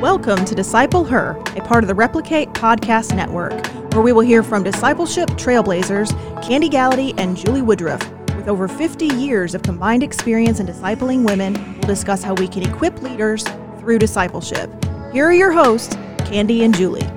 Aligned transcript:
Welcome 0.00 0.44
to 0.44 0.54
Disciple 0.54 1.02
Her, 1.04 1.30
a 1.56 1.60
part 1.60 1.82
of 1.82 1.88
the 1.88 1.94
Replicate 1.94 2.50
Podcast 2.50 3.16
Network, 3.16 3.66
where 3.92 4.00
we 4.00 4.12
will 4.12 4.20
hear 4.20 4.44
from 4.44 4.62
discipleship 4.62 5.28
trailblazers 5.30 6.10
Kandi 6.40 6.70
Gallaty 6.70 7.14
and 7.18 7.36
Julie 7.36 7.62
Woodruff. 7.62 8.08
With 8.36 8.46
over 8.46 8.68
50 8.68 9.06
years 9.06 9.56
of 9.56 9.62
combined 9.62 10.04
experience 10.04 10.60
in 10.60 10.68
discipling 10.68 11.24
women, 11.24 11.54
we'll 11.72 11.88
discuss 11.88 12.22
how 12.22 12.34
we 12.34 12.46
can 12.46 12.62
equip 12.62 13.02
leaders 13.02 13.44
through 13.80 13.98
discipleship. 13.98 14.70
Here 15.12 15.26
are 15.26 15.32
your 15.32 15.50
hosts, 15.50 15.96
Kandi 16.18 16.60
and 16.60 16.72
Julie. 16.76 17.08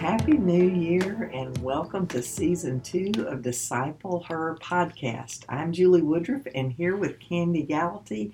Happy 0.00 0.38
New 0.38 0.64
Year 0.64 1.30
and 1.34 1.56
welcome 1.58 2.06
to 2.06 2.22
season 2.22 2.80
two 2.80 3.12
of 3.26 3.42
Disciple 3.42 4.24
Her 4.28 4.56
podcast. 4.62 5.44
I'm 5.48 5.72
Julie 5.72 6.02
Woodruff 6.02 6.46
and 6.54 6.72
here 6.72 6.96
with 6.96 7.18
Kandi 7.18 7.68
Gallaty 7.68 8.32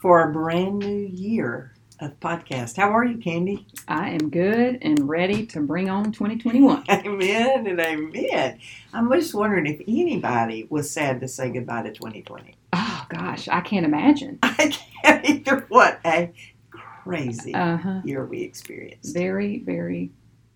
for 0.00 0.28
a 0.28 0.32
brand 0.32 0.78
new 0.78 1.06
year 1.06 1.72
of 2.00 2.18
podcast. 2.20 2.76
How 2.76 2.90
are 2.90 3.04
you, 3.04 3.16
Kandi? 3.18 3.64
I 3.88 4.10
am 4.10 4.30
good 4.30 4.78
and 4.82 5.08
ready 5.08 5.44
to 5.46 5.60
bring 5.60 5.90
on 5.90 6.12
2021. 6.12 6.84
Amen 6.90 7.66
and 7.66 7.80
amen. 7.80 8.58
I'm 8.92 9.10
just 9.12 9.34
wondering 9.34 9.66
if 9.66 9.80
anybody 9.88 10.66
was 10.70 10.90
sad 10.90 11.20
to 11.20 11.28
say 11.28 11.50
goodbye 11.50 11.82
to 11.82 11.92
2020. 11.92 12.54
Oh 12.72 13.06
gosh, 13.08 13.48
I 13.48 13.60
can't 13.60 13.84
imagine. 13.84 14.38
I 14.42 14.72
can't 15.02 15.28
either. 15.28 15.66
What 15.68 15.98
a 16.04 16.32
crazy 16.70 17.54
Uh 17.54 17.76
huh. 17.78 18.00
year 18.04 18.24
we 18.24 18.42
experienced. 18.42 19.12
Very, 19.14 19.58
very 19.58 20.12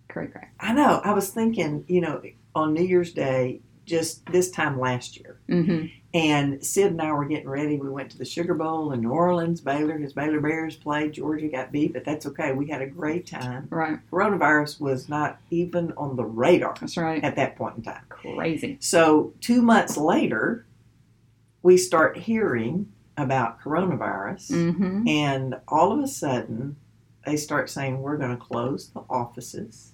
cray 0.08 0.28
cray. 0.28 0.48
I 0.60 0.72
know. 0.74 1.00
I 1.04 1.12
was 1.12 1.30
thinking, 1.30 1.84
you 1.88 2.00
know, 2.02 2.22
on 2.54 2.74
New 2.74 2.84
Year's 2.84 3.12
Day, 3.12 3.60
just 3.86 4.24
this 4.26 4.50
time 4.52 4.78
last 4.78 5.16
year, 5.18 5.40
Mm-hmm. 5.48 5.86
And 6.14 6.62
Sid 6.62 6.92
and 6.92 7.00
I 7.00 7.10
were 7.12 7.24
getting 7.24 7.48
ready. 7.48 7.78
We 7.78 7.88
went 7.88 8.10
to 8.10 8.18
the 8.18 8.24
Sugar 8.26 8.52
Bowl 8.52 8.92
in 8.92 9.00
New 9.00 9.10
Orleans. 9.10 9.62
Baylor, 9.62 9.96
his 9.96 10.12
Baylor 10.12 10.40
Bears 10.40 10.76
played. 10.76 11.14
Georgia 11.14 11.48
got 11.48 11.72
beat, 11.72 11.94
but 11.94 12.04
that's 12.04 12.26
okay. 12.26 12.52
We 12.52 12.66
had 12.68 12.82
a 12.82 12.86
great 12.86 13.26
time. 13.26 13.66
Right. 13.70 13.98
Coronavirus 14.10 14.78
was 14.78 15.08
not 15.08 15.38
even 15.50 15.92
on 15.96 16.16
the 16.16 16.24
radar 16.24 16.74
That's 16.78 16.98
right. 16.98 17.24
at 17.24 17.36
that 17.36 17.56
point 17.56 17.78
in 17.78 17.82
time. 17.82 18.02
Crazy. 18.10 18.76
So, 18.80 19.32
two 19.40 19.62
months 19.62 19.96
later, 19.96 20.66
we 21.62 21.78
start 21.78 22.18
hearing 22.18 22.92
about 23.16 23.60
coronavirus, 23.62 24.50
Mm-hmm. 24.50 25.08
and 25.08 25.54
all 25.68 25.92
of 25.92 26.00
a 26.04 26.08
sudden, 26.08 26.76
they 27.24 27.36
start 27.38 27.70
saying, 27.70 28.00
We're 28.02 28.18
going 28.18 28.36
to 28.36 28.42
close 28.42 28.90
the 28.90 29.02
offices. 29.08 29.92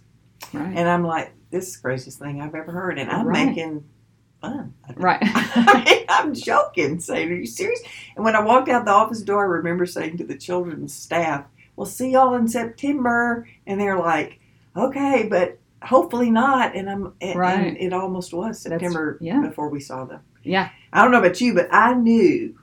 Right. 0.53 0.77
And 0.77 0.89
I'm 0.89 1.05
like, 1.05 1.33
This 1.51 1.69
is 1.69 1.75
the 1.77 1.81
craziest 1.83 2.19
thing 2.19 2.41
I've 2.41 2.55
ever 2.57 2.73
heard. 2.73 2.99
And 2.99 3.09
I'm 3.11 3.27
Right. 3.27 3.47
making 3.47 3.85
fun. 4.41 4.75
right. 4.97 5.19
I 5.23 5.85
mean, 5.85 6.05
I'm 6.09 6.35
joking, 6.35 7.01
saying, 7.01 7.31
Are 7.31 7.35
you 7.35 7.47
serious? 7.47 7.81
And 8.17 8.25
when 8.25 8.37
I 8.37 8.41
walked 8.43 8.69
out 8.69 8.85
the 8.85 8.91
office 8.93 9.23
door, 9.23 9.45
I 9.45 9.49
remember 9.59 9.87
saying 9.87 10.19
to 10.19 10.25
the 10.25 10.37
children's 10.37 10.95
staff, 10.95 11.45
We'll 11.77 11.87
see 11.87 12.11
y'all 12.11 12.35
in 12.35 12.49
September. 12.49 13.49
And 13.67 13.81
they're 13.81 13.99
like, 13.99 14.41
Okay, 14.77 15.27
but 15.29 15.59
hopefully 15.83 16.31
not. 16.31 16.75
And 16.77 16.89
I'm 16.91 17.13
and, 17.21 17.39
Right. 17.39 17.67
and 17.69 17.77
it 17.79 17.93
almost 17.93 18.33
was 18.35 18.61
September 18.61 19.19
yeah. 19.21 19.41
before 19.41 19.69
we 19.69 19.81
saw 19.81 20.05
them. 20.05 20.21
yeah. 20.43 20.71
I 20.93 21.03
don't 21.03 21.11
know 21.13 21.19
about 21.19 21.41
you, 21.41 21.53
but 21.55 21.69
I 21.71 21.95
knew 21.95 22.59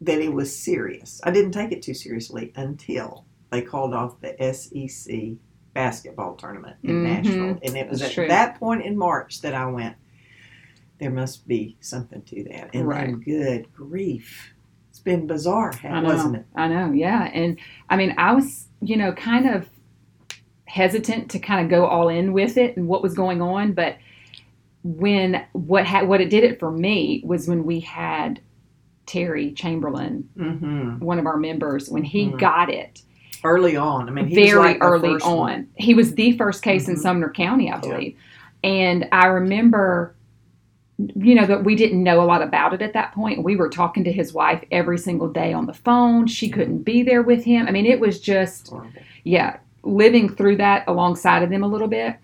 that 0.00 0.18
it 0.20 0.32
was 0.32 0.56
serious. 0.56 1.20
I 1.24 1.30
didn't 1.30 1.52
take 1.52 1.72
it 1.72 1.82
too 1.82 1.94
seriously 1.94 2.52
until 2.56 3.24
they 3.50 3.62
called 3.62 3.94
off 3.94 4.20
the 4.20 4.34
SEC 4.52 5.36
basketball 5.74 6.34
tournament 6.34 6.76
in 6.82 6.90
Mhm. 6.96 7.02
Nashville. 7.02 7.58
And 7.62 7.76
it 7.76 7.88
was 7.88 8.00
That's 8.00 8.10
at 8.10 8.14
true. 8.14 8.28
that 8.28 8.58
point 8.58 8.82
in 8.82 8.96
March 8.96 9.40
that 9.42 9.54
I 9.54 9.66
went, 9.66 9.96
there 10.98 11.10
must 11.10 11.46
be 11.46 11.76
something 11.80 12.22
to 12.22 12.44
that. 12.44 12.70
And 12.74 12.86
Right. 12.88 13.06
then, 13.06 13.20
good 13.20 13.72
grief. 13.74 14.52
It's 14.90 14.98
been 14.98 15.26
bizarre, 15.26 15.72
I 15.84 16.00
know. 16.00 16.08
wasn't 16.08 16.36
it? 16.36 16.46
I 16.56 16.68
know. 16.68 16.92
Yeah. 16.92 17.24
And 17.32 17.58
I 17.88 17.96
mean, 17.96 18.14
I 18.18 18.32
was, 18.32 18.66
you 18.82 18.96
know, 18.96 19.12
kind 19.12 19.48
of 19.48 19.68
hesitant 20.66 21.30
to 21.30 21.38
kind 21.38 21.64
of 21.64 21.70
go 21.70 21.86
all 21.86 22.08
in 22.08 22.32
with 22.32 22.56
it 22.58 22.76
and 22.76 22.88
what 22.88 23.02
was 23.02 23.14
going 23.14 23.40
on, 23.40 23.72
but 23.72 23.96
when 24.84 25.44
what 25.52 25.86
ha- 25.86 26.04
what 26.04 26.20
it 26.20 26.30
did 26.30 26.44
it 26.44 26.58
for 26.58 26.70
me 26.70 27.22
was 27.24 27.48
when 27.48 27.64
we 27.64 27.80
had 27.80 28.40
Terry 29.06 29.52
Chamberlain, 29.52 30.28
hmm 30.36 30.98
one 30.98 31.18
of 31.18 31.26
our 31.26 31.36
members, 31.38 31.88
when 31.88 32.02
he 32.04 32.26
Mhm. 32.26 32.38
got 32.38 32.68
it. 32.70 33.02
Early 33.44 33.76
on. 33.76 34.08
I 34.08 34.12
mean, 34.12 34.26
he 34.26 34.38
was 34.40 34.50
very 34.50 34.60
like 34.74 34.78
early 34.82 35.10
on. 35.22 35.36
one. 35.36 35.68
He 35.76 35.94
was 35.94 36.14
the 36.14 36.32
first 36.36 36.62
case 36.62 36.88
in 36.88 36.96
Mhm. 36.96 36.98
Sumner 36.98 37.30
County, 37.30 37.70
I 37.72 37.78
believe. 37.78 38.16
And 38.64 39.08
I 39.12 39.26
remember, 39.28 40.14
you 40.98 41.34
know, 41.34 41.46
that 41.46 41.64
we 41.64 41.76
didn't 41.76 42.02
know 42.02 42.20
a 42.20 42.26
lot 42.26 42.42
about 42.42 42.74
it 42.74 42.82
at 42.82 42.92
that 42.92 43.14
point. 43.14 43.44
We 43.44 43.54
were 43.54 43.68
talking 43.68 44.02
to 44.04 44.12
his 44.12 44.32
wife 44.32 44.64
every 44.72 44.98
single 44.98 45.28
day 45.28 45.52
on 45.52 45.66
the 45.66 45.74
phone. 45.74 46.26
She 46.26 46.46
mm-hmm. 46.48 46.58
couldn't 46.58 46.82
be 46.82 47.02
there 47.02 47.22
with 47.22 47.44
him. 47.44 47.68
I 47.68 47.70
mean, 47.70 47.86
it 47.86 48.00
was 48.00 48.20
just, 48.20 48.68
Horrible. 48.68 49.00
yeah, 49.22 49.58
living 49.84 50.28
through 50.28 50.56
that 50.56 50.84
alongside 50.88 51.42
of 51.44 51.50
them 51.50 51.62
a 51.62 51.68
little 51.68 51.88
bit. 51.88 52.16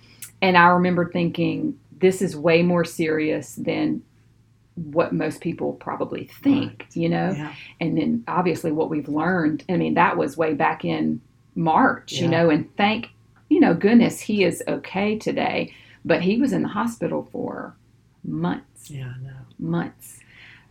And 0.42 0.56
I 0.56 0.66
remember 0.66 1.08
thinking, 1.08 1.78
this 2.00 2.20
is 2.20 2.36
way 2.36 2.62
more 2.62 2.84
serious 2.84 3.54
than 3.54 4.02
what 4.74 5.12
most 5.12 5.40
people 5.40 5.74
probably 5.74 6.24
think, 6.42 6.86
you 6.94 7.08
know? 7.08 7.30
Yeah. 7.30 7.54
and 7.80 7.96
then 7.96 8.24
obviously 8.26 8.72
what 8.72 8.90
we've 8.90 9.08
learned 9.08 9.64
i 9.68 9.76
mean 9.76 9.94
that 9.94 10.16
was 10.16 10.36
way 10.36 10.52
back 10.52 10.84
in 10.84 11.20
march 11.54 12.14
you 12.14 12.26
know 12.26 12.50
and 12.50 12.68
thank 12.76 13.10
you 13.48 13.60
know 13.60 13.72
goodness 13.72 14.18
he 14.18 14.42
is 14.42 14.64
okay 14.66 15.16
today 15.16 15.72
but 16.04 16.20
he 16.20 16.38
was 16.38 16.52
in 16.52 16.62
the 16.62 16.68
hospital 16.68 17.28
for 17.30 17.76
months 18.24 18.90
Yeah, 18.90 19.12
I 19.16 19.22
know. 19.22 19.36
months 19.58 20.20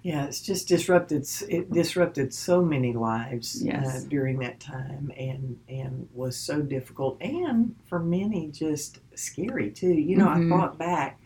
Yeah, 0.03 0.25
it's 0.25 0.41
just 0.41 0.67
disrupted. 0.67 1.25
It 1.47 1.71
disrupted 1.71 2.33
so 2.33 2.61
many 2.61 2.91
lives 2.91 3.63
Yes. 3.63 4.03
uh, 4.03 4.09
during 4.09 4.39
that 4.39 4.59
time, 4.59 5.11
and 5.17 5.57
and 5.69 6.09
was 6.13 6.35
so 6.35 6.61
difficult, 6.61 7.17
and 7.21 7.75
for 7.85 7.99
many 7.99 8.51
just 8.51 8.99
scary 9.15 9.71
too. 9.71 9.93
You 9.93 10.17
know, 10.17 10.27
Mhm. 10.27 10.45
I 10.45 10.49
thought 10.49 10.77
back 10.77 11.21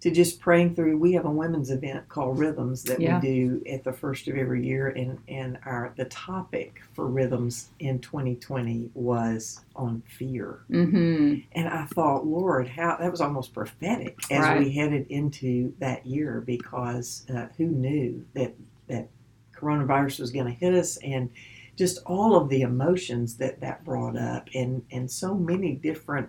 to 0.00 0.10
just 0.12 0.38
praying 0.38 0.74
through. 0.76 0.96
We 0.96 1.12
have 1.14 1.24
a 1.24 1.30
women's 1.30 1.70
event 1.70 2.08
called 2.08 2.38
Rhythms 2.38 2.84
that 2.84 3.00
Yeah. 3.00 3.18
we 3.20 3.26
do 3.28 3.62
at 3.68 3.82
the 3.82 3.92
first 3.92 4.28
of 4.28 4.36
every 4.36 4.64
year, 4.64 4.88
and 4.88 5.18
and 5.26 5.58
our 5.66 5.92
the 5.96 6.04
topic 6.06 6.80
for 6.94 7.06
Rhythms 7.08 7.70
in 7.80 7.98
2020 7.98 8.90
was 8.94 9.60
on 9.74 10.02
fear. 10.06 10.60
mm-hmm 10.70 11.40
And 11.52 11.68
I 11.68 11.84
thought, 11.86 12.26
Lord, 12.26 12.68
how 12.68 12.96
that 12.96 13.10
was 13.10 13.20
almost 13.20 13.52
prophetic 13.52 14.16
as 14.30 14.40
Right. 14.44 14.60
we 14.60 14.72
headed 14.72 15.06
into 15.08 15.72
that 15.80 16.06
year 16.06 16.42
because 16.46 17.26
uh, 17.34 17.46
who 17.56 17.66
knew 17.66 18.24
that 18.34 18.54
that 18.88 19.08
coronavirus 19.54 20.20
was 20.20 20.30
going 20.30 20.46
to 20.46 20.52
hit 20.52 20.74
us 20.74 20.96
and 20.98 21.28
just 21.76 21.98
all 22.06 22.36
of 22.36 22.48
the 22.48 22.62
emotions 22.62 23.36
that 23.38 23.60
that 23.60 23.84
brought 23.84 24.16
up 24.16 24.48
and 24.54 24.82
and 24.92 25.10
so 25.10 25.34
many 25.34 25.74
different 25.74 26.28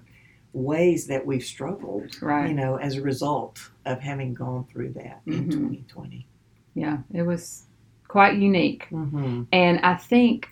ways 0.54 1.08
that 1.08 1.26
we've 1.26 1.44
struggled, 1.44 2.22
right. 2.22 2.48
you 2.50 2.56
know, 2.56 2.76
as 2.78 2.96
a 2.96 3.02
result 3.02 3.70
of 3.86 4.00
having 4.00 4.34
gone 4.34 4.66
through 4.72 4.92
that 4.94 5.22
in 5.26 5.46
Mhm. 5.46 5.52
2020. 5.52 6.26
yeah 6.76 6.98
it 7.14 7.24
was 7.24 7.66
quite 8.08 8.38
unique 8.38 8.88
Mm-hmm. 8.92 9.44
And 9.52 9.80
I 9.82 9.96
think, 9.96 10.50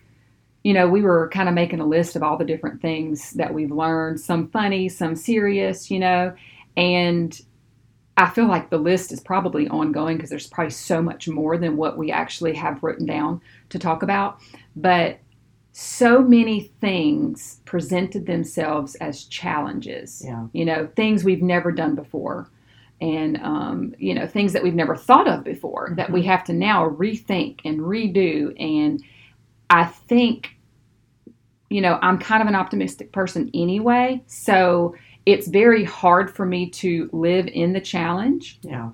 you 0.64 0.72
know, 0.74 0.88
we 0.88 1.02
were 1.02 1.28
kind 1.28 1.48
of 1.48 1.54
making 1.54 1.80
a 1.80 1.86
list 1.86 2.14
of 2.16 2.22
all 2.22 2.36
the 2.36 2.44
different 2.44 2.80
things 2.82 3.32
that 3.32 3.52
we've 3.54 3.70
learned, 3.70 4.20
some 4.20 4.48
funny, 4.48 4.88
some 4.88 5.14
serious, 5.16 5.90
you 5.90 5.98
know, 5.98 6.32
and 6.76 7.40
I 8.16 8.28
feel 8.30 8.46
like 8.48 8.70
the 8.70 8.78
list 8.78 9.12
is 9.12 9.20
probably 9.20 9.68
ongoing 9.68 10.16
because 10.16 10.30
there's 10.30 10.48
probably 10.48 10.72
so 10.72 11.00
much 11.00 11.28
more 11.28 11.56
than 11.56 11.76
what 11.76 11.96
we 11.96 12.10
actually 12.10 12.54
have 12.54 12.82
written 12.82 13.06
down 13.06 13.40
to 13.70 13.78
talk 13.78 14.02
about. 14.02 14.40
But 14.74 15.18
so 15.80 16.20
many 16.20 16.60
things 16.80 17.60
presented 17.64 18.26
themselves 18.26 18.96
as 18.96 19.22
challenges 19.26 20.22
Yeah. 20.24 20.48
you 20.52 20.64
know 20.64 20.88
things 20.96 21.22
we've 21.22 21.40
never 21.40 21.70
done 21.70 21.94
before 21.94 22.50
and 23.00 23.36
um, 23.42 23.94
you 23.96 24.12
know 24.12 24.26
things 24.26 24.52
that 24.54 24.62
we've 24.64 24.74
never 24.74 24.96
thought 24.96 25.28
of 25.28 25.44
before 25.44 25.92
that 25.96 26.10
we 26.10 26.24
have 26.24 26.42
to 26.44 26.52
now 26.52 26.88
rethink 26.90 27.60
and 27.64 27.78
redo 27.78 28.52
and 28.60 29.04
i 29.70 29.84
think 29.84 30.56
you 31.70 31.80
know 31.80 31.96
i'm 32.02 32.18
kind 32.18 32.42
of 32.42 32.48
an 32.48 32.56
optimistic 32.56 33.12
person 33.12 33.48
anyway 33.54 34.20
so 34.26 34.96
it's 35.26 35.46
very 35.46 35.84
hard 35.84 36.28
for 36.34 36.44
me 36.44 36.68
to 36.70 37.08
live 37.12 37.46
in 37.46 37.72
the 37.72 37.80
challenge 37.80 38.58
Yeah. 38.62 38.90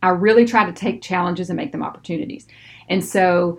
I 0.00 0.10
really 0.10 0.44
try 0.44 0.64
to 0.64 0.72
take 0.72 1.02
challenges 1.02 1.50
and 1.50 1.56
make 1.56 1.72
them 1.72 1.82
opportunities. 1.82 2.46
And 2.88 3.04
so 3.04 3.58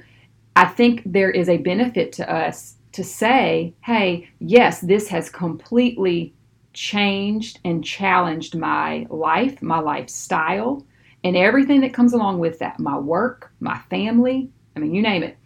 I 0.59 0.65
think 0.65 1.03
there 1.05 1.31
is 1.31 1.47
a 1.47 1.55
benefit 1.55 2.11
to 2.13 2.29
us 2.29 2.75
to 2.91 3.01
say, 3.01 3.73
hey, 3.79 4.29
yes, 4.39 4.81
this 4.81 5.07
has 5.07 5.29
completely 5.29 6.33
changed 6.73 7.61
and 7.63 7.81
challenged 7.81 8.57
my 8.57 9.07
life, 9.09 9.61
my 9.61 9.79
lifestyle, 9.79 10.85
and 11.23 11.37
everything 11.37 11.79
that 11.79 11.93
comes 11.93 12.11
along 12.11 12.39
with 12.39 12.59
that 12.59 12.77
my 12.77 12.97
work, 12.99 13.53
my 13.61 13.79
family. 13.89 14.49
I 14.75 14.79
mean, 14.79 14.93
you 14.93 15.01
name 15.01 15.23
it. 15.23 15.37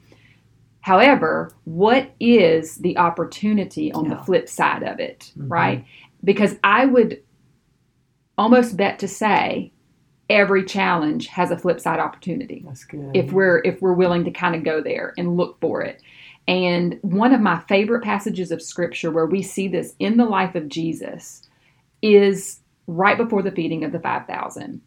However, 0.82 1.52
what 1.66 2.10
is 2.20 2.78
the 2.78 2.98
opportunity 2.98 3.94
on 3.94 4.06
Yeah. 4.06 4.16
the 4.16 4.24
flip 4.24 4.50
side 4.50 4.82
of 4.82 5.00
it, 5.00 5.32
Mhm. 5.38 5.52
right? 5.52 5.86
Because 6.24 6.58
I 6.64 6.88
would 6.88 7.22
almost 8.36 8.78
bet 8.78 8.98
to 8.98 9.08
say 9.08 9.73
every 10.30 10.64
challenge 10.64 11.28
has 11.28 11.52
a 11.52 11.58
flip 11.58 11.80
side 11.80 12.00
opportunity 12.00 12.64
That's 12.66 12.86
good. 12.86 13.12
if 13.14 13.32
we're 13.32 13.60
if 13.60 13.82
we're 13.82 13.94
willing 13.94 14.24
to 14.26 14.32
kind 14.32 14.56
of 14.56 14.64
go 14.64 14.82
there 14.82 15.14
and 15.18 15.38
look 15.38 15.60
for 15.60 15.82
it. 15.82 16.02
And 16.48 17.00
one 17.02 17.34
of 17.34 17.42
my 17.42 17.60
favorite 17.70 18.04
passages 18.04 18.52
of 18.52 18.62
scripture 18.62 19.12
where 19.12 19.26
we 19.26 19.42
see 19.42 19.68
this 19.68 19.96
in 20.00 20.18
the 20.18 20.26
life 20.26 20.56
of 20.56 20.68
Jesus 20.68 21.48
is 22.02 22.60
right 22.88 23.18
before 23.18 23.42
the 23.42 23.52
feeding 23.52 23.84
of 23.84 23.94
the 23.94 24.00
5000. 24.00 24.82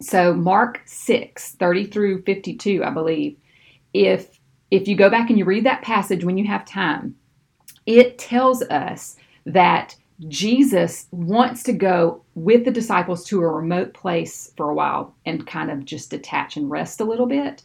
So 0.00 0.34
Mark 0.34 0.80
6, 0.86 1.52
30 1.52 1.86
through 1.86 2.22
52, 2.22 2.84
I 2.84 2.90
believe. 2.90 3.36
If 3.94 4.38
if 4.70 4.86
you 4.86 4.96
go 4.96 5.08
back 5.08 5.30
and 5.30 5.38
you 5.38 5.44
read 5.44 5.64
that 5.64 5.82
passage 5.82 6.24
when 6.24 6.36
you 6.36 6.46
have 6.46 6.64
time, 6.64 7.16
it 7.86 8.18
tells 8.18 8.62
us 8.62 9.16
that 9.46 9.96
Jesus 10.26 11.06
wants 11.12 11.62
to 11.62 11.72
go 11.72 12.22
with 12.34 12.64
the 12.64 12.72
disciples 12.72 13.24
to 13.26 13.40
a 13.40 13.46
remote 13.46 13.94
place 13.94 14.52
for 14.56 14.70
a 14.70 14.74
while 14.74 15.14
and 15.24 15.46
kind 15.46 15.70
of 15.70 15.84
just 15.84 16.10
detach 16.10 16.56
and 16.56 16.70
rest 16.70 17.00
a 17.00 17.04
little 17.04 17.26
bit. 17.26 17.62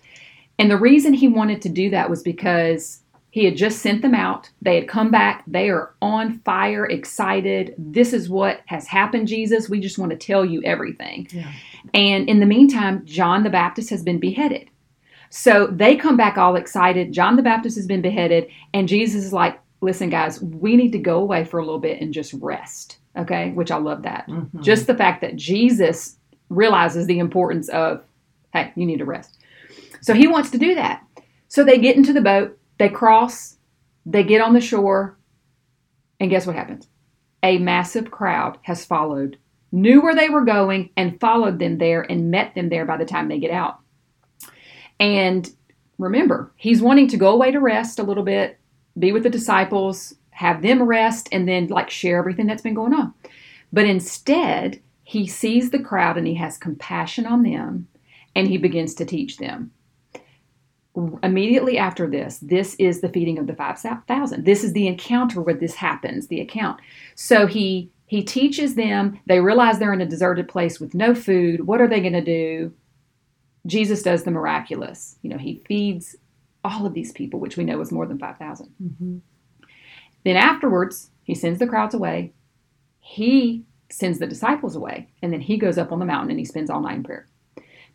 And 0.60 0.70
the 0.70 0.78
reason 0.78 1.14
he 1.14 1.28
wanted 1.28 1.64
to 1.64 1.70
do 1.70 1.90
that 1.90 2.12
was 2.12 2.22
because 2.22 3.00
he 3.32 3.46
had 3.46 3.58
just 3.58 3.80
sent 3.80 4.04
them 4.04 4.14
out. 4.14 4.52
They 4.62 4.76
had 4.76 4.88
come 4.88 5.10
back. 5.10 5.44
They 5.48 5.70
are 5.70 5.96
on 6.04 6.38
fire, 6.42 6.86
excited. 6.86 7.74
This 7.80 8.14
is 8.14 8.30
what 8.30 8.62
has 8.68 8.86
happened, 8.86 9.28
Jesus. 9.28 9.68
We 9.68 9.80
just 9.80 9.98
want 9.98 10.12
to 10.12 10.18
tell 10.18 10.46
you 10.46 10.62
everything. 10.62 11.28
Yeah. 11.32 11.52
And 11.96 12.30
in 12.30 12.40
the 12.40 12.46
meantime, 12.46 13.04
John 13.06 13.42
the 13.42 13.50
Baptist 13.50 13.90
has 13.90 14.04
been 14.04 14.20
beheaded. 14.20 14.70
So 15.32 15.66
they 15.66 15.96
come 15.96 16.16
back 16.16 16.38
all 16.38 16.56
excited. 16.56 17.12
John 17.12 17.36
the 17.36 17.42
Baptist 17.42 17.76
has 17.76 17.88
been 17.88 18.04
beheaded. 18.04 18.48
And 18.72 18.88
Jesus 18.88 19.26
is 19.26 19.34
like, 19.34 19.60
listen, 19.84 20.10
guys, 20.10 20.42
we 20.42 20.76
need 20.76 20.92
to 20.94 20.98
go 20.98 21.20
away 21.20 21.44
for 21.44 21.60
a 21.60 21.66
little 21.66 21.80
bit 21.80 22.02
and 22.02 22.14
just 22.14 22.34
rest. 22.34 22.98
Okay. 23.18 23.52
Which 23.52 23.70
I 23.70 23.78
love 23.78 24.04
that. 24.04 24.28
Mhm. 24.28 24.62
Just 24.62 24.88
the 24.88 24.96
fact 24.96 25.22
that 25.22 25.36
Jesus 25.36 26.18
realizes 26.50 27.06
the 27.06 27.20
importance 27.20 27.70
of, 27.70 28.04
hey, 28.54 28.72
you 28.76 28.86
need 28.86 29.00
to 29.00 29.06
rest. 29.06 29.38
So 30.02 30.14
he 30.14 30.28
wants 30.28 30.50
to 30.52 30.58
do 30.58 30.74
that. 30.76 31.04
So 31.48 31.64
they 31.64 31.78
get 31.78 31.96
into 31.96 32.14
the 32.14 32.22
boat, 32.22 32.58
they 32.80 32.90
cross, 32.90 33.58
they 34.06 34.24
get 34.24 34.42
on 34.42 34.54
the 34.54 34.62
shore, 34.62 35.18
and 36.20 36.30
guess 36.30 36.48
what 36.48 36.56
happens? 36.56 36.88
A 37.44 37.58
massive 37.60 38.10
crowd 38.10 38.58
has 38.64 38.86
followed, 38.86 39.38
knew 39.72 40.02
where 40.02 40.16
they 40.16 40.30
were 40.30 40.46
going, 40.46 40.90
and 40.98 41.20
followed 41.20 41.60
them 41.60 41.78
there 41.78 42.02
and 42.02 42.32
met 42.32 42.56
them 42.56 42.70
there 42.70 42.86
by 42.86 42.98
the 42.98 43.06
time 43.06 43.28
they 43.28 43.40
get 43.40 43.52
out. 43.52 43.80
And 45.00 45.50
remember, 46.00 46.52
he's 46.56 46.82
wanting 46.82 47.08
to 47.10 47.18
go 47.18 47.34
away 47.34 47.52
to 47.52 47.60
rest 47.60 48.00
a 48.00 48.04
little 48.04 48.24
bit, 48.24 48.60
be 48.98 49.12
with 49.12 49.24
the 49.24 49.30
disciples, 49.30 50.16
have 50.32 50.62
them 50.62 50.84
rest, 50.84 51.30
and 51.32 51.48
then 51.48 51.68
like 51.68 51.90
share 51.90 52.18
everything 52.18 52.48
that's 52.48 52.62
been 52.62 52.74
going 52.74 52.94
on. 52.94 53.14
But 53.72 53.86
instead, 53.86 54.82
he 55.04 55.28
sees 55.28 55.72
the 55.72 55.80
crowd 55.80 56.18
and 56.18 56.28
he 56.28 56.36
has 56.36 56.58
compassion 56.58 57.26
on 57.26 57.44
them 57.44 57.88
and 58.36 58.48
he 58.48 58.58
begins 58.58 58.94
to 58.96 59.06
teach 59.06 59.38
them. 59.38 59.72
Immediately 61.24 61.78
after 61.78 62.08
this, 62.08 62.38
this 62.38 62.76
is 62.76 63.02
the 63.02 63.10
feeding 63.10 63.40
of 63.40 63.48
the 63.48 63.56
5,000. 63.56 64.46
This 64.46 64.64
is 64.64 64.74
the 64.74 64.88
encounter 64.88 65.42
where 65.42 65.56
this 65.56 65.76
happens, 65.76 66.28
the 66.28 66.40
account. 66.40 66.80
So 67.16 67.48
he 67.48 67.92
he 68.14 68.22
teaches 68.22 68.76
them, 68.76 69.20
they 69.26 69.40
realize 69.40 69.80
they're 69.80 69.92
in 69.92 70.00
a 70.00 70.06
deserted 70.06 70.48
place 70.48 70.80
with 70.80 70.94
no 70.94 71.16
food. 71.16 71.66
What 71.66 71.82
are 71.82 71.88
they 71.88 72.00
going 72.00 72.14
to 72.14 72.22
do? 72.22 72.72
Jesus 73.66 74.04
does 74.04 74.24
the 74.24 74.30
miraculous. 74.30 75.18
You 75.24 75.32
know, 75.32 75.40
he 75.40 75.64
feeds 75.66 76.16
all 76.64 76.86
of 76.86 76.94
these 76.94 77.12
people, 77.12 77.40
which 77.40 77.58
we 77.58 77.64
know 77.64 77.80
is 77.82 77.92
more 77.92 78.06
than 78.06 78.18
5,000. 78.18 78.74
Mhm. 78.82 79.22
Then 80.24 80.38
afterwards, 80.38 81.12
he 81.24 81.36
sends 81.36 81.60
the 81.60 81.68
crowds 81.68 81.94
away. 81.94 82.34
He 83.00 83.66
sends 83.90 84.20
the 84.20 84.28
disciples 84.28 84.76
away. 84.76 85.10
And 85.22 85.32
then 85.32 85.42
he 85.42 85.58
goes 85.58 85.78
up 85.78 85.92
on 85.92 86.00
the 86.00 86.06
mountain 86.06 86.32
and 86.32 86.40
he 86.40 86.46
spends 86.46 86.70
all 86.70 86.82
night 86.82 86.98
in 86.98 87.04
prayer. 87.04 87.28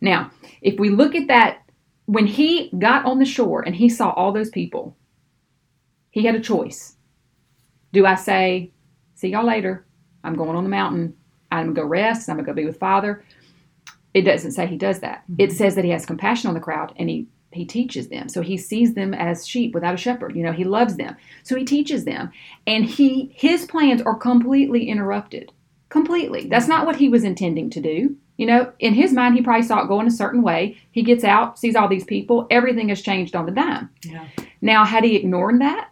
Now, 0.01 0.31
if 0.61 0.79
we 0.79 0.89
look 0.89 1.15
at 1.15 1.27
that, 1.27 1.63
when 2.05 2.25
he 2.25 2.71
got 2.77 3.05
on 3.05 3.19
the 3.19 3.25
shore 3.25 3.61
and 3.61 3.75
he 3.75 3.89
saw 3.89 4.11
all 4.11 4.31
those 4.31 4.49
people, 4.49 4.95
he 6.11 6.23
had 6.23 6.35
a 6.35 6.39
choice. 6.39 6.95
Do 7.91 8.05
I 8.05 8.15
say, 8.15 8.71
see 9.15 9.29
y'all 9.29 9.45
later? 9.45 9.85
I'm 10.23 10.35
going 10.35 10.55
on 10.55 10.63
the 10.63 10.69
mountain. 10.69 11.15
I'm 11.51 11.65
going 11.65 11.75
to 11.75 11.81
go 11.81 11.87
rest. 11.87 12.29
I'm 12.29 12.35
going 12.35 12.45
to 12.45 12.51
go 12.51 12.55
be 12.55 12.65
with 12.65 12.79
Father. 12.79 13.23
It 14.13 14.21
doesn't 14.23 14.51
say 14.51 14.67
he 14.67 14.77
does 14.77 14.99
that. 15.01 15.23
It 15.37 15.51
says 15.51 15.75
that 15.75 15.85
he 15.85 15.91
has 15.91 16.05
compassion 16.05 16.47
on 16.47 16.53
the 16.53 16.59
crowd 16.59 16.93
and 16.97 17.09
he 17.09 17.27
he 17.51 17.65
teaches 17.65 18.09
them. 18.09 18.29
So 18.29 18.41
he 18.41 18.57
sees 18.57 18.93
them 18.93 19.13
as 19.13 19.47
sheep 19.47 19.73
without 19.73 19.95
a 19.95 19.97
shepherd. 19.97 20.35
You 20.35 20.43
know, 20.43 20.51
he 20.51 20.63
loves 20.63 20.97
them. 20.97 21.15
So 21.43 21.55
he 21.55 21.65
teaches 21.65 22.05
them. 22.05 22.31
And 22.67 22.85
he 22.85 23.31
his 23.33 23.65
plans 23.65 24.01
are 24.01 24.15
completely 24.15 24.87
interrupted. 24.87 25.51
Completely. 25.89 26.47
That's 26.47 26.67
not 26.67 26.85
what 26.85 26.97
he 26.97 27.09
was 27.09 27.23
intending 27.23 27.71
to 27.71 27.81
do. 27.81 28.15
You 28.37 28.45
know, 28.45 28.71
in 28.79 28.93
his 28.93 29.11
mind, 29.11 29.35
he 29.35 29.41
probably 29.41 29.63
saw 29.63 29.83
it 29.83 29.87
going 29.87 30.07
a 30.07 30.11
certain 30.11 30.43
way. 30.43 30.77
He 30.91 31.01
gets 31.01 31.23
out, 31.23 31.59
sees 31.59 31.75
all 31.75 31.89
these 31.89 32.05
people, 32.05 32.47
everything 32.49 32.89
has 32.89 33.01
changed 33.01 33.35
on 33.35 33.45
the 33.45 33.51
dime. 33.51 33.89
Yeah. 34.03 34.27
Now, 34.61 34.85
had 34.85 35.03
he 35.03 35.15
ignored 35.15 35.59
that 35.59 35.89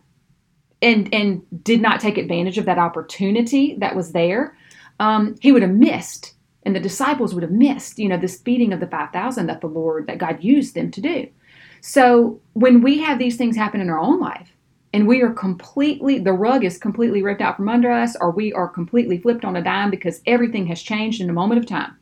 and 0.82 1.14
and 1.14 1.42
did 1.64 1.82
not 1.82 2.00
take 2.00 2.18
advantage 2.18 2.58
of 2.58 2.66
that 2.66 2.78
opportunity 2.78 3.76
that 3.80 3.96
was 3.96 4.12
there, 4.12 4.56
um, 5.00 5.36
he 5.42 5.52
would 5.52 5.64
have 5.64 5.72
missed, 5.72 6.36
and 6.64 6.76
the 6.76 6.80
disciples 6.80 7.34
would 7.34 7.44
have 7.44 7.52
missed, 7.52 7.98
you 7.98 8.08
know, 8.08 8.18
this 8.18 8.40
feeding 8.40 8.72
of 8.72 8.80
the 8.80 8.88
five 8.88 9.12
thousand 9.12 9.48
that 9.48 9.62
the 9.62 9.68
Lord 9.68 10.08
that 10.08 10.20
God 10.20 10.44
used 10.44 10.76
them 10.76 10.92
to 10.92 11.02
do. 11.02 11.28
So 11.88 12.42
when 12.52 12.82
we 12.82 12.98
have 12.98 13.18
these 13.18 13.38
things 13.38 13.56
happen 13.56 13.80
in 13.80 13.90
our 13.90 13.98
own 13.98 14.20
life, 14.20 14.52
and 14.92 15.08
we 15.08 15.22
are 15.22 15.32
completely 15.32 16.20
the 16.20 16.34
rug 16.34 16.66
is 16.66 16.78
completely 16.78 17.24
ripped 17.24 17.42
out 17.42 17.56
from 17.56 17.70
under 17.70 17.90
us, 17.90 18.18
or 18.20 18.30
we 18.30 18.52
are 18.52 18.68
completely 18.68 19.18
flipped 19.18 19.46
on 19.46 19.56
a 19.56 19.64
dime 19.64 19.90
because 19.90 20.22
everything 20.28 20.68
has 20.68 20.82
changed 20.82 21.22
in 21.22 21.30
a 21.30 21.34
moment 21.34 21.60
of 21.60 21.66
time. 21.66 21.96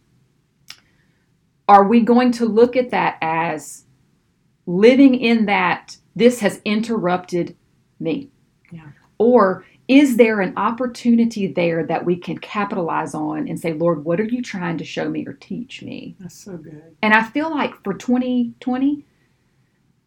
Are 1.68 1.88
we 1.88 2.02
going 2.02 2.32
to 2.32 2.48
look 2.48 2.76
at 2.76 2.90
that 2.90 3.20
as 3.22 3.84
living 4.66 5.14
in 5.14 5.46
that 5.46 5.98
this 6.16 6.40
has 6.40 6.62
interrupted 6.66 7.56
me? 8.00 8.32
Yeah. 8.72 8.88
Or 9.20 9.66
is 9.88 10.18
there 10.18 10.42
an 10.42 10.58
opportunity 10.58 11.46
there 11.46 11.86
that 11.86 12.06
we 12.06 12.16
can 12.16 12.40
capitalize 12.40 13.14
on 13.14 13.48
and 13.48 13.60
say, 13.60 13.74
Lord, 13.74 14.04
what 14.04 14.20
are 14.20 14.24
you 14.24 14.42
trying 14.42 14.80
to 14.80 14.84
show 14.84 15.08
me 15.08 15.28
or 15.28 15.34
teach 15.34 15.84
me? 15.84 16.16
That's 16.20 16.44
so 16.44 16.58
good. 16.58 16.98
And 17.04 17.14
I 17.14 17.22
feel 17.22 17.52
like 17.52 17.84
for 17.84 17.94
2020, 17.94 19.06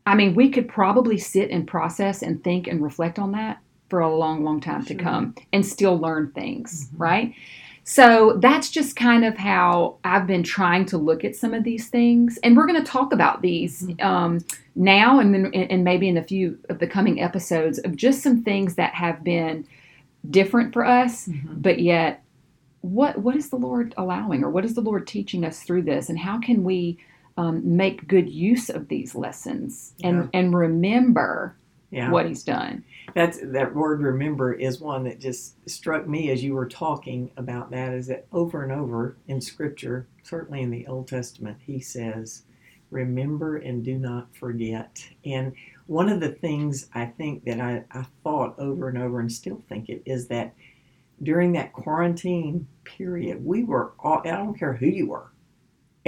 I 0.09 0.15
mean, 0.15 0.35
we 0.35 0.49
could 0.49 0.69
probably 0.69 1.19
sit 1.19 1.51
and 1.51 1.67
process 1.67 2.23
and 2.23 2.43
think 2.43 2.67
and 2.67 2.83
reflect 2.83 3.19
on 3.19 3.33
that 3.33 3.59
for 3.91 4.01
a 4.01 4.15
long, 4.15 4.43
long 4.43 4.61
time 4.61 4.85
to 4.87 4.95
come 4.95 5.35
and 5.53 5.65
still 5.65 5.99
learn 5.99 6.31
things, 6.35 6.89
Mhm. 6.91 7.01
right? 7.01 7.35
So 7.85 8.39
that's 8.41 8.71
just 8.71 8.97
kind 8.97 9.25
of 9.25 9.37
how 9.39 9.97
I've 10.05 10.27
been 10.27 10.43
trying 10.43 10.85
to 10.87 10.99
look 10.99 11.25
at 11.25 11.37
some 11.37 11.55
of 11.55 11.65
these 11.65 11.89
things. 11.89 12.39
And 12.43 12.57
we're 12.57 12.67
going 12.67 12.83
to 12.83 12.91
talk 12.91 13.13
about 13.13 13.41
these 13.41 13.87
Mhm. 13.87 14.05
um, 14.05 14.39
now 14.77 15.21
and 15.21 15.35
then, 15.35 15.47
and 15.55 15.85
maybe 15.85 16.09
in 16.09 16.17
a 16.17 16.23
few 16.23 16.59
of 16.69 16.79
the 16.79 16.87
coming 16.87 17.21
episodes 17.21 17.79
of 17.79 17.97
just 17.97 18.23
some 18.23 18.43
things 18.43 18.75
that 18.77 18.95
have 18.95 19.23
been 19.25 19.65
different 20.31 20.73
for 20.73 20.85
us 20.85 21.29
Mhm. 21.29 21.63
but 21.63 21.79
yet 21.81 22.23
what 22.81 23.19
what 23.19 23.37
is 23.37 23.49
the 23.51 23.57
lord 23.57 23.95
allowing 23.97 24.43
or 24.45 24.51
what 24.51 24.65
is 24.65 24.75
the 24.75 24.81
lord 24.81 25.07
teaching 25.07 25.45
us 25.45 25.63
through 25.63 25.83
this 25.83 26.09
and 26.11 26.19
how 26.19 26.39
can 26.39 26.65
we 26.65 26.99
um, 27.39 27.63
make 27.77 28.07
good 28.09 28.29
use 28.29 28.69
of 28.69 28.89
these 28.89 29.15
lessons 29.15 29.95
and 30.03 30.25
Yeah. 30.25 30.41
and 30.41 30.55
remember 30.57 31.57
Yeah. 31.91 32.11
what 32.11 32.27
he's 32.27 32.43
done 32.45 32.85
That's 33.15 33.39
that 33.43 33.75
word 33.75 34.03
remember 34.03 34.53
is 34.53 34.81
one 34.81 35.05
that 35.05 35.19
just 35.21 35.57
struck 35.69 36.07
me 36.07 36.31
as 36.31 36.43
you 36.45 36.53
were 36.55 36.67
talking 36.69 37.31
about 37.39 37.71
that 37.71 37.95
is 37.95 38.09
that 38.09 38.27
over 38.33 38.63
and 38.63 38.73
over 38.73 39.17
in 39.29 39.41
scripture, 39.41 40.07
certainly 40.23 40.61
in 40.63 40.71
the 40.71 40.87
Old 40.87 41.09
Testament, 41.09 41.57
he 41.65 41.81
says, 41.81 42.43
remember 42.91 43.57
and 43.57 43.83
do 43.85 43.97
not 43.99 44.35
forget. 44.37 45.03
And 45.25 45.53
one 45.87 46.09
of 46.11 46.21
the 46.21 46.33
things 46.33 46.89
I 46.95 47.07
think 47.07 47.45
that 47.45 47.61
I, 47.61 47.85
I 47.93 48.05
thought 48.25 48.59
over 48.59 48.89
and 48.89 48.99
over 48.99 49.21
and 49.21 49.31
still 49.33 49.63
think 49.69 49.89
it 49.89 50.03
is 50.05 50.27
that 50.29 50.55
during 51.23 51.53
that 51.53 51.73
quarantine 51.73 52.67
period, 52.85 53.45
we 53.45 53.65
were 53.65 53.93
all, 54.01 54.21
I 54.25 54.31
don't 54.33 54.59
care 54.59 54.75
who 54.75 54.87
you 54.87 55.09
were, 55.09 55.31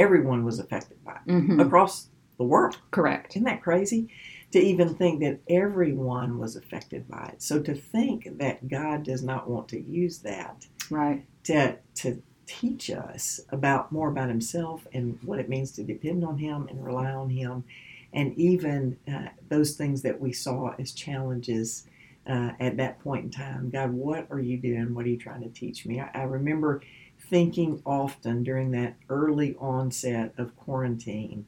everyone 0.00 0.44
was 0.44 0.58
affected 0.58 1.02
by 1.04 1.12
it 1.12 1.30
hmm 1.30 1.60
across 1.60 2.08
the 2.38 2.44
world. 2.44 2.78
correct 2.90 3.36
Isn't 3.36 3.44
that 3.44 3.62
crazy? 3.62 4.08
To 4.52 4.58
even 4.58 4.94
think 4.94 5.20
that 5.20 5.40
everyone 5.48 6.38
was 6.38 6.56
affected 6.56 7.06
by 7.06 7.30
it. 7.34 7.42
So 7.42 7.60
to 7.62 7.74
think 7.74 8.38
that 8.38 8.68
God 8.68 9.04
does 9.04 9.22
not 9.22 9.48
want 9.48 9.68
to 9.68 9.80
use 9.80 10.18
that 10.20 10.66
right 10.90 11.24
to 11.44 11.76
to 11.96 12.22
teach 12.46 12.90
us 12.90 13.40
about 13.50 13.92
more 13.92 14.08
about 14.08 14.28
Himself 14.28 14.86
and 14.92 15.18
what 15.22 15.38
it 15.38 15.48
means 15.48 15.70
to 15.72 15.84
depend 15.84 16.24
on 16.24 16.38
Him 16.38 16.66
and 16.68 16.84
rely 16.84 17.12
on 17.12 17.30
Him, 17.30 17.64
and 18.12 18.36
even 18.36 18.96
uh, 19.06 19.28
those 19.48 19.76
things 19.76 20.02
that 20.02 20.20
we 20.20 20.32
saw 20.32 20.74
as 20.78 20.92
challenges 20.92 21.86
uh, 22.26 22.52
at 22.58 22.76
that 22.76 22.98
point 23.00 23.24
in 23.26 23.30
time. 23.30 23.70
God, 23.70 23.92
what 23.92 24.26
are 24.30 24.40
you 24.40 24.56
doing? 24.58 24.94
What 24.94 25.04
are 25.06 25.08
you 25.08 25.16
trying 25.18 25.42
to 25.42 25.48
teach 25.48 25.86
me? 25.86 26.00
I, 26.00 26.10
I 26.14 26.22
remember 26.22 26.82
thinking 27.30 27.80
often 27.86 28.42
during 28.42 28.72
that 28.72 28.96
early 29.08 29.54
onset 29.56 30.34
of 30.36 30.56
quarantine, 30.56 31.46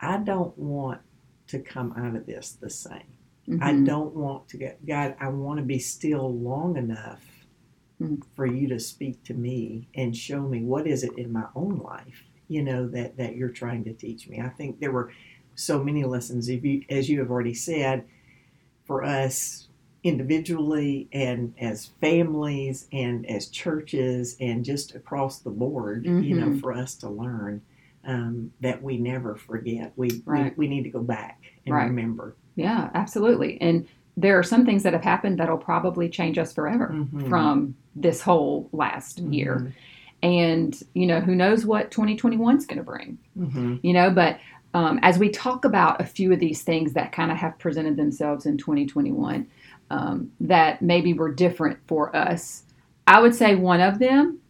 I 0.00 0.18
don't 0.18 0.56
want 0.58 1.00
to 1.48 1.58
come 1.58 1.94
out 1.96 2.14
of 2.14 2.26
this 2.26 2.52
the 2.52 2.70
same. 2.70 3.16
I 3.60 3.72
Mhm. 3.72 3.86
don't 3.86 4.14
want 4.14 4.48
to 4.48 4.56
get 4.58 4.86
God. 4.86 5.16
I 5.18 5.28
want 5.28 5.58
to 5.58 5.64
be 5.64 5.78
still 5.78 6.32
long 6.32 6.76
enough 6.76 7.46
Mhm. 8.00 8.22
for 8.34 8.46
you 8.46 8.68
to 8.68 8.78
speak 8.78 9.22
to 9.24 9.34
me 9.34 9.88
and 9.94 10.16
show 10.16 10.46
me 10.48 10.62
what 10.62 10.86
is 10.86 11.02
it 11.04 11.16
in 11.18 11.32
my 11.32 11.46
own 11.54 11.78
life 11.78 12.24
you 12.46 12.62
know, 12.62 12.86
that, 12.88 13.16
that 13.16 13.36
you're 13.36 13.48
trying 13.48 13.82
to 13.82 13.92
teach 13.94 14.28
me. 14.28 14.38
I 14.38 14.50
think 14.50 14.78
there 14.78 14.92
were 14.92 15.10
so 15.54 15.82
many 15.82 16.04
lessons, 16.04 16.50
if 16.50 16.62
you, 16.62 16.82
as 16.90 17.08
you 17.08 17.18
have 17.20 17.30
already 17.30 17.54
said, 17.54 18.04
for 18.84 19.02
us 19.02 19.68
individually 20.04 21.08
and 21.12 21.54
as 21.58 21.86
families 22.00 22.86
and 22.92 23.26
as 23.28 23.48
churches 23.48 24.36
and 24.38 24.64
just 24.64 24.94
across 24.94 25.38
the 25.40 25.50
board, 25.50 26.04
you 26.04 26.36
know, 26.38 26.48
Mhm. 26.48 26.60
for 26.60 26.72
us 26.72 26.94
to 26.96 27.08
learn 27.08 27.62
um, 28.06 28.52
that 28.60 28.82
we 28.82 28.98
never 28.98 29.34
forget. 29.34 29.90
We, 29.96 30.22
Right. 30.26 30.56
we 30.58 30.66
we 30.66 30.74
need 30.74 30.82
to 30.82 30.90
go 30.90 31.00
back 31.02 31.40
and 31.64 31.74
Right. 31.74 31.86
remember. 31.86 32.36
Yeah, 32.54 32.90
absolutely. 32.94 33.58
And 33.62 33.86
there 34.18 34.38
are 34.38 34.42
some 34.42 34.66
things 34.66 34.82
that 34.82 34.92
have 34.92 35.02
happened 35.02 35.38
that'll 35.38 35.56
probably 35.56 36.10
change 36.10 36.36
us 36.36 36.52
forever 36.52 36.88
Mhm. 36.92 37.28
from 37.30 37.74
this 37.96 38.20
whole 38.20 38.68
last 38.72 39.20
year. 39.20 39.56
Mhm. 39.58 39.72
And, 40.22 40.82
you 40.92 41.06
know, 41.06 41.20
who 41.20 41.34
knows 41.34 41.64
what 41.64 41.90
2021 41.90 42.58
is 42.58 42.66
going 42.66 42.76
to 42.78 42.84
bring, 42.84 43.16
Mhm. 43.38 43.80
you 43.82 43.94
know, 43.94 44.10
but 44.10 44.38
um, 44.74 44.98
as 45.02 45.18
we 45.20 45.28
talk 45.30 45.64
about 45.64 46.00
a 46.00 46.04
few 46.04 46.32
of 46.32 46.40
these 46.40 46.62
things 46.62 46.94
that 46.94 47.12
kind 47.12 47.30
of 47.30 47.36
have 47.38 47.56
presented 47.60 47.96
themselves 47.96 48.44
in 48.44 48.58
2021 48.58 49.46
um, 49.90 50.32
that 50.40 50.82
maybe 50.82 51.12
were 51.12 51.32
different 51.32 51.78
for 51.86 52.14
us, 52.14 52.64
I 53.06 53.20
would 53.20 53.34
say 53.34 53.54
one 53.54 53.80
of 53.80 53.98
them 53.98 54.40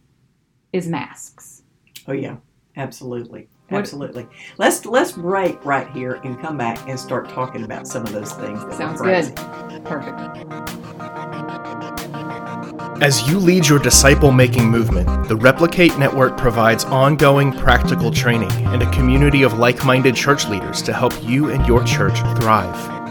is 0.73 0.87
masks. 0.87 1.63
Oh 2.07 2.13
yeah, 2.13 2.37
absolutely, 2.77 3.47
What- 3.69 3.79
absolutely. 3.79 4.27
Let's 4.57 4.85
let's 4.85 5.11
break 5.13 5.63
right 5.65 5.89
here 5.91 6.19
and 6.23 6.39
come 6.39 6.57
back 6.57 6.87
and 6.87 6.99
start 6.99 7.29
talking 7.29 7.63
about 7.63 7.87
some 7.87 8.03
of 8.03 8.11
those 8.11 8.33
things. 8.33 8.63
That 8.65 8.73
Sounds 8.75 9.01
good. 9.01 9.35
Perfect. 9.85 10.45
As 13.01 13.29
you 13.29 13.39
lead 13.39 13.67
your 13.67 13.79
disciple 13.79 14.31
making 14.31 14.69
movement, 14.69 15.27
the 15.27 15.35
Replicate 15.35 15.97
Network 15.99 16.37
provides 16.37 16.85
ongoing 16.85 17.51
practical 17.51 18.09
training 18.09 18.51
and 18.67 18.81
a 18.81 18.89
community 18.91 19.43
of 19.43 19.59
like 19.59 19.83
minded 19.83 20.15
church 20.15 20.47
leaders 20.47 20.81
to 20.83 20.93
help 20.93 21.11
you 21.21 21.51
and 21.51 21.67
your 21.67 21.83
church 21.83 22.17
thrive. 22.39 23.04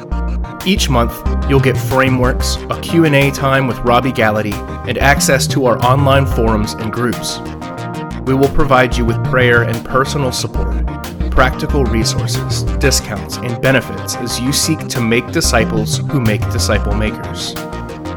Each 0.67 0.89
month, 0.89 1.15
you'll 1.51 1.61
get 1.61 1.77
frameworks, 1.77 2.57
a 2.71 2.81
Q&A 2.81 3.31
time 3.31 3.67
with 3.67 3.79
Robbie 3.81 4.13
Gallaty, 4.13 4.55
and 4.89 4.97
access 4.97 5.47
to 5.49 5.67
our 5.67 5.77
online 5.85 6.25
forums 6.25 6.73
and 6.73 6.91
groups. 6.91 7.39
We 8.25 8.33
will 8.33 8.49
provide 8.49 8.97
you 8.97 9.05
with 9.05 9.23
prayer 9.25 9.65
and 9.65 9.85
personal 9.85 10.33
support, 10.33 10.87
practical 11.31 11.85
resources, 11.85 12.63
discounts, 12.79 13.37
and 13.37 13.61
benefits 13.61 14.17
as 14.17 14.41
you 14.41 14.55
seek 14.55 14.79
to 14.89 15.03
make 15.03 15.31
disciples 15.33 15.99
who 15.99 16.19
make 16.19 16.41
disciple 16.51 16.95
makers. 16.95 17.53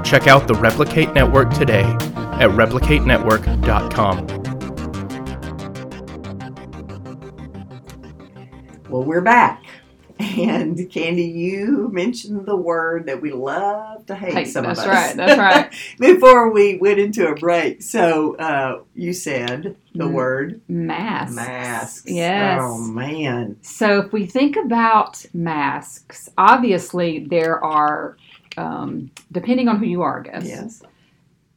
Check 0.06 0.27
out 0.27 0.48
the 0.48 0.56
Replicate 0.58 1.13
Network 1.13 1.54
today 1.54 1.84
at 1.84 2.50
replicatenetwork.com. 2.51 4.27
Well, 8.89 9.04
we're 9.04 9.20
back. 9.20 9.66
And 10.38 10.78
Kandi, 10.78 11.34
you 11.34 11.90
mentioned 11.92 12.46
the 12.46 12.56
word 12.56 13.06
that 13.08 13.22
we 13.22 13.32
love 13.32 14.06
to 14.08 14.16
hate 14.16 14.34
Hey, 14.34 14.46
some 14.46 14.64
that's 14.66 14.80
of 14.80 14.86
us. 14.88 14.92
right. 14.92 15.16
That's 15.16 15.38
right. 15.40 15.74
Before 16.00 16.52
we 16.52 16.78
went 16.78 17.00
into 17.00 17.28
a 17.28 17.36
break, 17.36 17.82
so 17.82 18.36
uh, 18.38 18.82
you 18.96 19.14
said 19.14 19.76
the 19.96 20.08
word 20.08 20.62
Masks. 20.68 21.36
masks. 21.36 22.04
Yes. 22.06 22.60
Oh 22.64 22.78
man. 22.78 23.58
So, 23.62 24.00
if 24.02 24.14
we 24.14 24.26
think 24.28 24.56
about 24.58 25.26
masks, 25.34 26.30
obviously 26.38 27.26
there 27.26 27.64
are, 27.64 28.18
um, 28.58 29.10
depending 29.32 29.68
on 29.68 29.80
who 29.80 29.86
you 29.86 30.02
are, 30.04 30.20
I 30.20 30.24
guess, 30.24 30.46
Yes. 30.46 30.82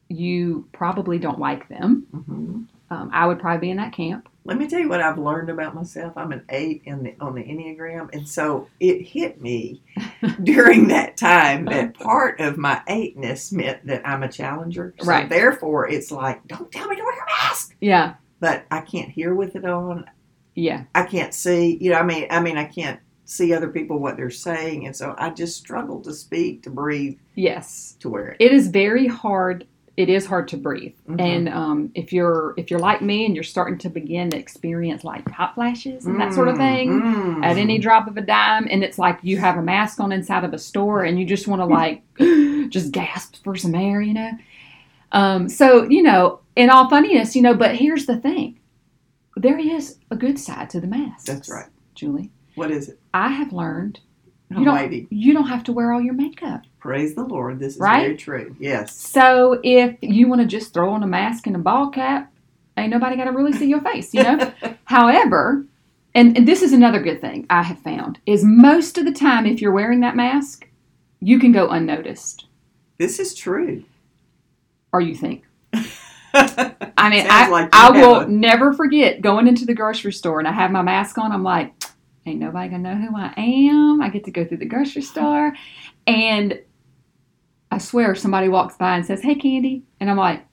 you 0.09 0.67
probably 0.73 1.19
don't 1.19 1.39
like 1.39 1.69
them. 1.69 2.07
hmm 2.13 2.63
Um, 2.93 3.11
I 3.13 3.27
would 3.27 3.39
probably 3.39 3.61
be 3.67 3.71
in 3.71 3.77
that 3.77 3.93
camp. 3.93 4.29
Let 4.45 4.57
me 4.59 4.67
tell 4.69 4.81
you 4.81 4.89
what 4.89 5.01
I've 5.03 5.19
learned 5.19 5.51
about 5.51 5.75
myself. 5.75 6.15
I'm 6.17 6.33
an 6.33 6.45
eight 6.49 6.83
in 6.87 7.03
the 7.03 7.15
on 7.21 7.35
the 7.35 7.43
Enneagram, 7.43 8.09
and 8.15 8.27
so 8.27 8.69
it 8.81 9.03
hit 9.03 9.41
me 9.41 9.83
during 10.43 10.89
that 10.89 11.17
time 11.17 11.67
that 11.67 11.95
part 11.95 12.41
of 12.41 12.57
my 12.57 12.83
eightness 12.89 13.53
meant 13.53 13.87
that 13.87 14.07
I'm 14.09 14.23
a 14.23 14.29
challenger. 14.33 14.95
So 15.01 15.07
Right. 15.07 15.29
therefore, 15.29 15.89
it's 15.89 16.11
like, 16.11 16.47
don't 16.49 16.73
tell 16.73 16.89
me 16.89 16.97
to 16.97 17.03
wear 17.03 17.23
a 17.23 17.27
mask. 17.27 17.77
Yeah. 17.81 18.15
But 18.41 18.65
I 18.71 18.81
can't 18.81 19.11
hear 19.11 19.35
with 19.35 19.57
it 19.57 19.65
on. 19.67 20.07
Yeah. 20.55 20.85
I 20.95 21.03
can't 21.05 21.35
see. 21.35 21.77
You 21.81 21.91
know, 21.91 21.99
I 21.99 22.03
mean, 22.03 22.27
I 22.31 22.41
mean, 22.41 22.57
I 22.57 22.65
can't 22.65 22.99
see 23.27 23.53
other 23.55 23.69
people 23.69 23.99
what 24.01 24.17
they're 24.17 24.31
saying, 24.31 24.87
and 24.87 24.97
so 24.97 25.15
I 25.19 25.31
just 25.31 25.57
struggle 25.59 26.01
to 26.01 26.13
speak, 26.13 26.63
to 26.65 26.71
breathe, 26.71 27.19
Yes. 27.37 27.97
to 28.01 28.09
wear 28.09 28.29
it. 28.31 28.37
It 28.41 28.53
is 28.53 28.69
very 28.69 29.07
hard. 29.07 29.67
It 30.01 30.09
is 30.09 30.25
hard 30.27 30.49
to 30.49 30.57
breathe. 30.57 30.95
Mhm. 31.09 31.21
And 31.21 31.49
um, 31.49 31.91
if 31.95 32.13
you're 32.13 32.55
if 32.57 32.71
you're 32.71 32.81
like 32.81 33.03
me 33.03 33.27
and 33.27 33.35
you're 33.35 33.45
starting 33.45 33.77
to 33.79 33.91
begin 33.91 34.31
to 34.31 34.37
experience 34.39 35.05
like 35.05 35.29
hot 35.31 35.55
flashes 35.55 36.07
and 36.07 36.19
that 36.21 36.33
sort 36.33 36.49
of 36.49 36.57
thing, 36.57 36.89
Mm. 37.03 37.45
at 37.45 37.57
any 37.59 37.79
drop 37.79 38.07
of 38.09 38.17
a 38.17 38.23
dime 38.23 38.67
and 38.71 38.83
it's 38.83 38.99
like 38.99 39.19
you 39.23 39.37
have 39.39 39.57
a 39.59 39.63
mask 39.63 40.01
on 40.01 40.11
inside 40.13 40.45
of 40.45 40.53
a 40.55 40.59
store 40.59 41.05
and 41.05 41.19
you 41.21 41.27
just 41.27 41.47
want 41.49 41.61
to 41.61 41.67
like 41.81 42.03
just 42.71 42.93
gasp 42.93 43.37
for 43.45 43.55
some 43.57 43.75
air 43.75 44.01
you 44.01 44.15
know 44.15 44.31
um, 45.13 45.49
so 45.49 45.83
you 45.85 46.03
know 46.03 46.41
in 46.57 46.71
all 46.71 46.89
funniness 46.89 47.35
you 47.37 47.43
know 47.43 47.55
but 47.55 47.77
here's 47.77 48.07
the 48.07 48.17
thing 48.17 48.59
there 49.37 49.59
is 49.59 49.99
a 50.11 50.17
good 50.17 50.39
side 50.39 50.71
to 50.71 50.81
the 50.81 50.87
mask 50.87 51.27
That's 51.27 51.49
right. 51.51 51.67
julie 51.95 52.31
What 52.55 52.71
is 52.71 52.89
it? 52.89 52.99
i 53.15 53.29
have 53.29 53.53
learned 53.53 54.01
you 54.51 54.65
don't 54.65 55.07
you 55.13 55.33
don't 55.33 55.47
have 55.49 55.65
to 55.65 55.73
wear 55.73 55.93
all 55.93 56.01
your 56.01 56.15
makeup 56.15 56.63
Praise 56.81 57.15
the 57.15 57.25
Lord. 57.25 57.59
This 57.59 57.75
is 57.75 57.81
Right? 57.81 58.03
very 58.03 58.17
true. 58.17 58.57
Yes. 58.59 58.95
so 58.97 59.61
if 59.63 59.97
you 60.01 60.27
want 60.29 60.41
to 60.41 60.47
just 60.47 60.73
throw 60.73 60.91
on 60.91 61.03
a 61.03 61.07
mask 61.07 61.47
and 61.47 61.55
a 61.57 61.59
ball 61.59 61.91
cap 61.91 62.33
ain't 62.77 62.91
nobody 62.91 63.17
got 63.17 63.25
to 63.25 63.33
really 63.33 63.53
see 63.53 63.67
your 63.69 63.81
face 63.83 64.15
you 64.15 64.23
know 64.23 64.53
However, 64.85 65.65
and, 66.15 66.37
and 66.37 66.49
this 66.49 66.63
is 66.63 66.73
another 66.73 67.01
good 67.01 67.21
thing 67.21 67.47
I 67.51 67.63
have 67.63 67.79
found 67.81 68.19
is 68.27 68.43
most 68.45 68.99
of 68.99 69.05
the 69.05 69.13
time 69.13 69.47
if 69.47 69.61
you're 69.61 69.71
wearing 69.73 70.01
that 70.01 70.17
mask, 70.17 70.67
you 71.21 71.39
can 71.39 71.53
go 71.53 71.69
unnoticed, 71.69 72.47
This 72.99 73.21
is 73.21 73.35
true. 73.35 73.85
or 74.93 75.01
you 75.01 75.15
think. 75.15 75.45
I 76.35 77.09
mean, 77.11 77.21
Sounds 77.27 77.31
I, 77.31 77.49
like 77.51 77.69
I 77.73 77.91
will 77.91 78.21
a- 78.21 78.29
never 78.29 78.73
forget 78.73 79.21
going 79.21 79.47
into 79.47 79.65
the 79.65 79.75
grocery 79.75 80.13
store 80.13 80.39
and 80.39 80.49
I 80.49 80.53
have 80.53 80.71
my 80.71 80.83
mask 80.83 81.19
on. 81.19 81.31
I'm 81.33 81.43
like, 81.45 81.73
ain't 82.27 82.41
nobody 82.41 82.69
gonna 82.71 82.95
know 82.95 83.01
who 83.07 83.17
I 83.17 83.33
am. 83.37 84.01
I 84.03 84.09
get 84.09 84.25
to 84.25 84.31
go 84.31 84.45
through 84.45 84.59
the 84.59 84.67
grocery 84.67 85.03
store, 85.03 85.53
and 86.07 86.59
I 87.71 87.79
swear 87.79 88.15
somebody 88.15 88.49
walks 88.49 88.77
by 88.77 88.97
and 88.97 89.07
says, 89.07 89.23
"Hey, 89.23 89.35
Kandi," 89.35 89.83
and 90.01 90.11
I'm 90.11 90.17
like, 90.17 90.45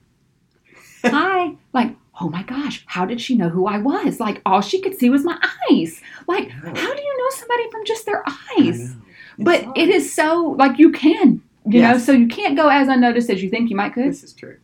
"Hi," 1.04 1.56
like. 1.74 1.96
Oh 2.20 2.30
my 2.30 2.42
gosh, 2.42 2.84
how 2.88 3.06
did 3.06 3.22
she 3.22 3.36
know 3.36 3.48
who 3.50 3.68
I 3.68 3.78
was? 3.78 4.20
Like, 4.20 4.42
all 4.44 4.60
she 4.60 4.82
could 4.82 4.98
see 4.98 5.12
was 5.12 5.24
my 5.24 5.38
eyes. 5.70 6.02
Like, 6.28 6.50
how 6.50 6.72
do 6.72 7.00
you 7.00 7.18
know 7.20 7.30
somebody 7.30 7.70
from 7.70 7.86
just 7.86 8.08
their 8.08 8.24
eyes? 8.58 8.96
But 9.38 9.66
hard. 9.66 9.78
it 9.78 9.90
is 9.90 10.12
so, 10.12 10.56
like, 10.58 10.80
you 10.80 10.92
can, 10.92 11.44
you 11.68 11.80
know, 11.80 12.00
so 12.00 12.14
you 12.14 12.28
can't 12.28 12.58
go 12.58 12.70
as 12.70 12.88
unnoticed 12.88 13.30
as 13.30 13.44
you 13.44 13.52
think 13.52 13.70
you 13.70 13.76
might 13.76 13.94
could. 13.94 14.10
This 14.10 14.24
is 14.24 14.34
true. 14.34 14.58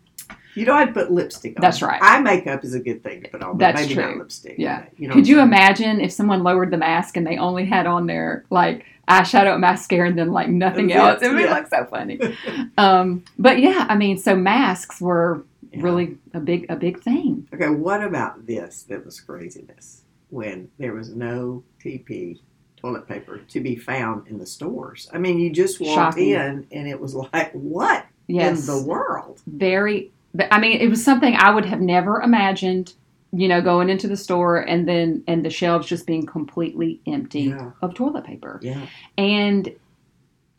You 0.56 0.66
know, 0.66 0.74
I'd 0.74 0.94
put 0.94 1.12
lipstick 1.12 1.58
on. 1.58 1.62
That's 1.62 1.82
right. 1.84 2.00
Eye 2.02 2.22
makeup 2.22 2.64
is 2.64 2.74
a 2.74 2.80
good 2.80 3.04
thing 3.04 3.22
to 3.24 3.30
put 3.30 3.44
on, 3.44 3.58
but 3.58 3.60
That's 3.60 3.82
maybe 3.82 4.02
not 4.02 4.12
true. 4.12 4.20
lipstick. 4.20 4.56
Yeah. 4.58 4.86
You 4.98 5.08
know 5.10 5.14
Could 5.14 5.28
you 5.28 5.40
imagine 5.40 6.00
if 6.00 6.12
someone 6.12 6.44
lowered 6.44 6.72
the 6.72 6.78
mask 6.78 7.18
and 7.18 7.26
they 7.26 7.38
only 7.38 7.66
had 7.66 7.86
on 7.88 8.08
their 8.08 8.46
like 8.50 8.86
eyeshadow 9.08 9.52
and 9.54 9.62
mascara 9.62 10.08
and 10.10 10.18
then 10.18 10.32
like 10.32 10.50
nothing 10.50 10.90
Yes, 10.90 10.98
else? 11.16 11.24
It 11.24 11.34
would 11.34 11.42
yeah. 11.42 11.54
look 11.56 11.68
so 11.68 11.86
funny. 11.86 12.20
um, 12.78 13.24
but 13.38 13.60
yeah, 13.60 13.86
I 13.90 13.96
mean, 13.96 14.18
so 14.18 14.36
masks 14.36 15.02
were 15.02 15.44
Yeah. 15.72 15.82
really 15.84 16.18
a 16.34 16.40
big 16.40 16.66
a 16.70 16.76
big 16.76 17.02
thing. 17.02 17.48
Okay, 17.54 17.70
what 17.70 18.04
about 18.04 18.46
this 18.46 18.84
that 18.84 19.04
was 19.06 19.20
craziness? 19.20 20.02
When 20.30 20.70
there 20.80 20.94
was 20.94 21.10
no 21.16 21.64
TP 21.84 22.40
toilet 22.78 23.08
paper 23.08 23.38
to 23.38 23.60
be 23.62 23.76
found 23.76 24.28
in 24.28 24.38
the 24.38 24.46
stores. 24.46 25.10
I 25.14 25.18
mean, 25.18 25.40
you 25.40 25.52
just 25.52 25.80
walked 25.80 25.94
Shocking. 26.18 26.30
in 26.32 26.68
and 26.72 26.88
it 26.88 27.00
was 27.00 27.14
like, 27.34 27.52
what 27.54 28.06
Yes, 28.28 28.68
in 28.68 28.76
the 28.76 28.84
world? 28.84 29.42
very. 29.48 30.12
I 30.50 30.60
mean, 30.60 30.82
it 30.82 30.90
was 30.90 31.04
something 31.04 31.36
I 31.36 31.52
would 31.52 31.66
have 31.66 31.82
never 31.82 32.22
imagined. 32.22 32.94
You 33.36 33.48
know, 33.48 33.62
going 33.62 33.90
into 33.90 34.08
the 34.08 34.16
store 34.18 34.58
and 34.58 34.88
then 34.88 35.24
and 35.28 35.44
the 35.44 35.50
shelves 35.50 35.88
just 35.88 36.06
being 36.06 36.25
completely 36.25 37.02
empty 37.08 37.42
Yeah. 37.46 37.72
of 37.82 37.96
toilet 37.96 38.24
paper. 38.25 38.60
Yeah. 38.62 38.86
And 39.18 39.74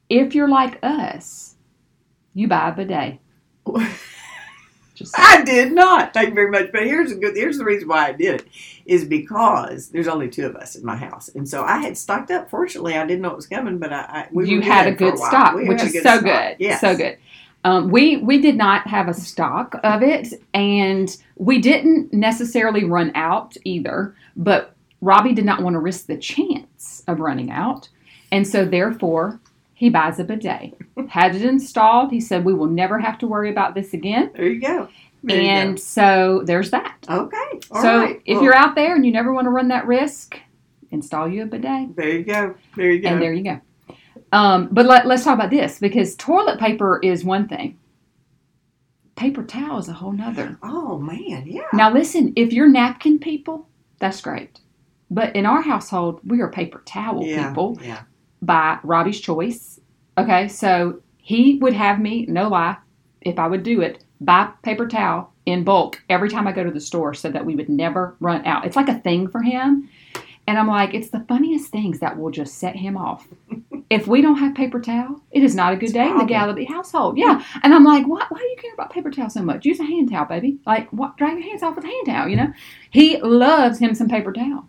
if 0.09 0.35
you're 0.35 0.49
like 0.49 0.81
us, 0.83 1.55
you 2.35 2.49
buy 2.49 2.71
a 2.71 2.73
bidet. 2.73 3.19
Just 4.95 5.19
I 5.19 5.43
did 5.43 5.73
not. 5.73 6.15
Thank 6.15 6.29
you 6.29 6.35
very 6.35 6.51
much. 6.53 6.71
But 6.71 6.85
here's 6.85 7.11
a 7.11 7.17
good. 7.17 7.35
Here's 7.35 7.59
the 7.59 7.65
reason 7.65 7.89
why 7.89 8.07
I 8.07 8.13
did 8.13 8.43
it, 8.43 8.47
is 8.87 9.05
because 9.05 9.89
there's 9.89 10.07
only 10.07 10.29
two 10.29 10.47
of 10.47 10.55
us 10.55 10.77
in 10.77 10.85
my 10.85 10.95
house, 10.95 11.29
and 11.31 11.49
so 11.49 11.65
I 11.65 11.79
had 11.79 11.99
stocked 11.99 12.31
up. 12.31 12.49
Fortunately, 12.49 12.95
I 12.97 13.05
didn't 13.05 13.23
know 13.23 13.31
it 13.31 13.37
was 13.37 13.49
coming, 13.49 13.79
but 13.79 13.93
I, 13.93 13.99
I 14.03 14.29
we 14.31 14.49
you 14.49 14.61
had 14.61 14.87
a 14.87 14.93
good 14.93 15.15
while. 15.19 15.29
stock, 15.31 15.57
We 15.57 15.69
which 15.69 15.83
a 15.83 15.87
is 15.87 15.95
so 15.95 16.01
stock. 16.01 16.23
good. 16.23 16.57
Yes. 16.61 16.81
So 16.81 16.97
good. 16.97 17.19
Um, 17.65 17.91
we 17.91 18.19
we 18.19 18.41
did 18.41 18.57
not 18.57 18.87
have 18.87 19.09
a 19.09 19.15
stock 19.15 19.75
of 19.83 20.03
it, 20.03 20.35
and 20.53 21.17
we 21.37 21.59
didn't 21.59 22.13
necessarily 22.13 22.85
run 22.85 23.11
out 23.15 23.57
either. 23.65 24.15
But 24.37 24.75
Robbie 25.01 25.35
did 25.35 25.47
not 25.47 25.63
want 25.63 25.75
to 25.75 25.81
risk 25.81 26.07
the 26.07 26.19
chance 26.19 27.03
of 27.09 27.21
running 27.21 27.51
out, 27.51 27.89
and 28.31 28.47
so 28.47 28.65
therefore 28.65 29.41
he 29.75 29.89
buys 29.91 30.19
a 30.19 30.25
bidet. 30.25 30.75
Had 31.09 31.35
it 31.35 31.43
installed. 31.43 32.11
He 32.11 32.21
said 32.21 32.45
we 32.45 32.55
will 32.55 32.67
never 32.67 32.99
have 32.99 33.19
to 33.19 33.27
worry 33.27 33.51
about 33.51 33.75
this 33.75 33.93
again. 33.93 34.31
There 34.35 34.47
you 34.47 34.61
go. 34.61 34.89
There 35.23 35.41
you 35.41 35.49
and 35.49 35.81
so 35.81 36.43
there's 36.45 36.71
that. 36.71 36.97
okay. 37.09 37.61
all 37.71 37.83
so 37.83 37.99
right. 37.99 38.21
if 38.27 38.37
Well, 38.37 38.45
you're 38.45 38.55
out 38.55 38.75
there 38.75 38.95
and 38.95 39.07
you 39.07 39.11
never 39.13 39.33
want 39.33 39.47
to 39.47 39.51
run 39.51 39.69
that 39.69 39.87
risk, 39.87 40.39
install 40.91 41.27
you 41.27 41.45
a 41.45 41.47
bidet. 41.47 41.97
there 41.97 42.11
you 42.11 42.25
go. 42.25 42.55
There 42.77 42.91
you 42.91 43.01
go. 43.01 43.09
And 43.09 43.23
there 43.23 43.33
you 43.33 43.43
go. 43.43 43.61
Um, 44.35 44.69
but 44.73 44.87
let, 44.87 45.07
let's 45.07 45.23
talk 45.23 45.35
about 45.35 45.51
this 45.51 45.79
because 45.79 46.17
toilet 46.17 46.59
paper 46.59 46.99
is 47.03 47.25
one 47.25 47.47
thing. 47.47 47.79
Paper 49.15 49.45
towel 49.45 49.79
is 49.79 49.89
a 49.89 49.93
whole 49.93 50.11
nother. 50.11 50.59
oh 50.65 50.99
man, 50.99 51.45
yeah. 51.47 51.69
Now 51.73 51.93
listen, 51.93 52.33
if 52.35 52.53
you're 52.53 52.69
napkin 52.69 53.21
people, 53.21 53.69
that's 54.01 54.21
great. 54.21 54.59
But 55.09 55.37
in 55.37 55.47
our 55.47 55.63
household, 55.63 56.21
we 56.25 56.41
are 56.41 56.51
paper 56.51 56.83
towel 56.85 57.25
yeah. 57.25 57.49
people 57.49 57.79
Yeah. 57.81 58.03
by 58.43 58.81
Robbie's 58.83 59.21
Choice. 59.21 59.79
Okay, 60.19 60.49
so 60.49 61.01
he 61.19 61.59
would 61.61 61.73
have 61.75 62.01
me, 62.01 62.27
no 62.27 62.49
lie, 62.49 62.77
if 63.21 63.39
I 63.39 63.47
would 63.47 63.63
do 63.63 63.83
it, 63.83 64.05
buy 64.21 64.51
paper 64.63 64.89
towel 64.89 65.33
in 65.47 65.63
bulk 65.63 66.03
every 66.09 66.29
time 66.29 66.49
I 66.49 66.53
go 66.53 66.65
to 66.65 66.73
the 66.73 66.81
store 66.81 67.15
so 67.15 67.31
that 67.31 67.47
we 67.47 67.55
would 67.55 67.69
never 67.69 68.17
run 68.19 68.45
out. 68.47 68.67
It's 68.67 68.77
like 68.77 68.89
a 68.89 68.99
thing 68.99 69.29
for 69.29 69.43
him. 69.43 69.89
And 70.47 70.59
I'm 70.59 70.69
like, 70.69 70.93
it's 70.95 71.11
the 71.11 71.25
funniest 71.29 71.71
things 71.71 72.01
that 72.01 72.19
will 72.19 72.31
just 72.31 72.59
set 72.59 72.77
him 72.77 72.97
off. 72.97 73.27
if 73.91 74.07
we 74.07 74.21
don't 74.21 74.37
have 74.37 74.55
paper 74.55 74.81
towel, 74.81 75.23
it 75.31 75.43
is 75.43 75.55
not 75.55 75.73
a 75.73 75.77
good 75.77 75.85
It's 75.85 75.93
day 75.93 76.09
in 76.09 76.19
the. 76.19 76.25
Gallaty 76.25 76.69
household. 76.69 77.17
Yeah. 77.17 77.43
And 77.63 77.75
I'm 77.75 77.85
like, 77.85 78.07
why, 78.07 78.27
why 78.29 78.39
do 78.39 78.45
you 78.45 78.57
care 78.59 78.75
about 78.75 78.93
paper 78.93 79.11
towel 79.11 79.31
so 79.31 79.43
much? 79.43 79.65
Use 79.65 79.81
a 79.81 79.85
hand 79.85 80.11
towel, 80.11 80.27
baby. 80.27 80.59
Like, 80.67 80.91
what, 80.91 81.17
dry 81.17 81.33
your 81.33 81.43
hands 81.43 81.63
off 81.63 81.77
with 81.77 81.85
a 81.85 81.89
hand 81.89 82.07
towel, 82.07 82.29
you 82.29 82.37
know? 82.37 82.53
He 82.91 83.19
loves 83.21 83.79
him 83.79 83.95
some 83.95 84.09
paper 84.09 84.33
towel. 84.33 84.69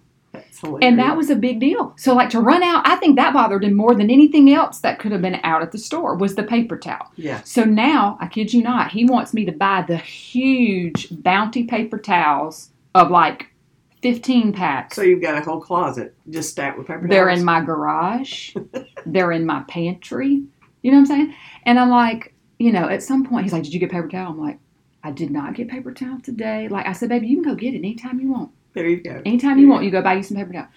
And 0.82 1.00
that 1.00 1.16
was 1.16 1.30
a 1.30 1.36
big 1.36 1.60
deal. 1.60 1.94
So, 1.98 2.14
like 2.14 2.30
to 2.32 2.40
run 2.42 2.64
out, 2.64 2.88
I 2.88 2.96
think 2.98 3.16
that 3.16 3.34
bothered 3.34 3.64
him 3.64 3.74
more 3.74 3.96
than 3.96 4.10
anything 4.10 4.52
else 4.52 4.80
that 4.80 5.00
could 5.00 5.12
have 5.12 5.22
been 5.22 5.40
out 5.44 5.62
at 5.62 5.72
the 5.72 5.78
store 5.78 6.16
was 6.16 6.36
the 6.36 6.44
paper 6.44 6.78
towel. 6.78 7.12
yeah. 7.16 7.42
So 7.44 7.64
now, 7.64 8.18
I 8.20 8.28
kid 8.28 8.54
you 8.54 8.64
not, 8.64 8.92
he 8.92 9.06
wants 9.06 9.34
me 9.34 9.46
to 9.46 9.52
buy 9.52 9.84
the 9.88 9.98
huge 9.98 11.08
bounty 11.12 11.64
paper 11.64 11.98
towels 11.98 12.72
of 12.94 13.12
like 13.12 13.48
15 14.06 14.54
packs. 14.54 14.96
So 14.96 15.02
you've 15.02 15.20
got 15.20 15.36
a 15.36 15.42
whole 15.42 15.60
closet 15.60 16.14
just 16.30 16.52
stacked 16.52 16.78
with 16.78 16.86
paper 16.86 17.00
towels. 17.00 17.10
They're 17.10 17.26
towels. 17.26 17.40
in 17.40 17.46
my 17.46 17.62
garage. 17.62 18.56
They're 19.08 19.32
in 19.32 19.48
my 19.48 19.64
pantry. 19.68 20.44
You 20.84 20.92
know 20.92 20.98
what 20.98 21.02
I'm 21.02 21.06
saying? 21.08 21.34
And 21.64 21.80
I'm 21.80 21.90
like, 21.90 22.36
you 22.60 22.72
know, 22.72 22.88
at 22.88 23.02
some 23.02 23.26
point 23.26 23.46
he's 23.46 23.54
like, 23.54 23.64
Did 23.64 23.74
you 23.74 23.80
get 23.80 23.90
paper 23.90 24.08
towel? 24.08 24.34
I'm 24.34 24.40
like, 24.40 24.60
I 25.04 25.10
did 25.10 25.32
not 25.32 25.56
get 25.56 25.70
paper 25.70 25.92
towel 25.92 26.20
today. 26.22 26.68
Like 26.68 26.86
I 26.86 26.92
said, 26.92 27.10
baby, 27.10 27.26
you 27.26 27.42
can 27.42 27.52
go 27.52 27.56
get 27.56 27.74
it 27.74 27.78
anytime 27.78 28.20
you 28.20 28.32
want. 28.32 28.52
There 28.74 28.88
you 28.88 29.02
go. 29.02 29.24
Anytime 29.26 29.58
you 29.58 29.68
want, 29.68 29.84
you 29.84 29.90
go 29.90 30.04
buy 30.04 30.14
you 30.14 30.22
some 30.22 30.38
paper 30.38 30.54
towel. 30.54 30.68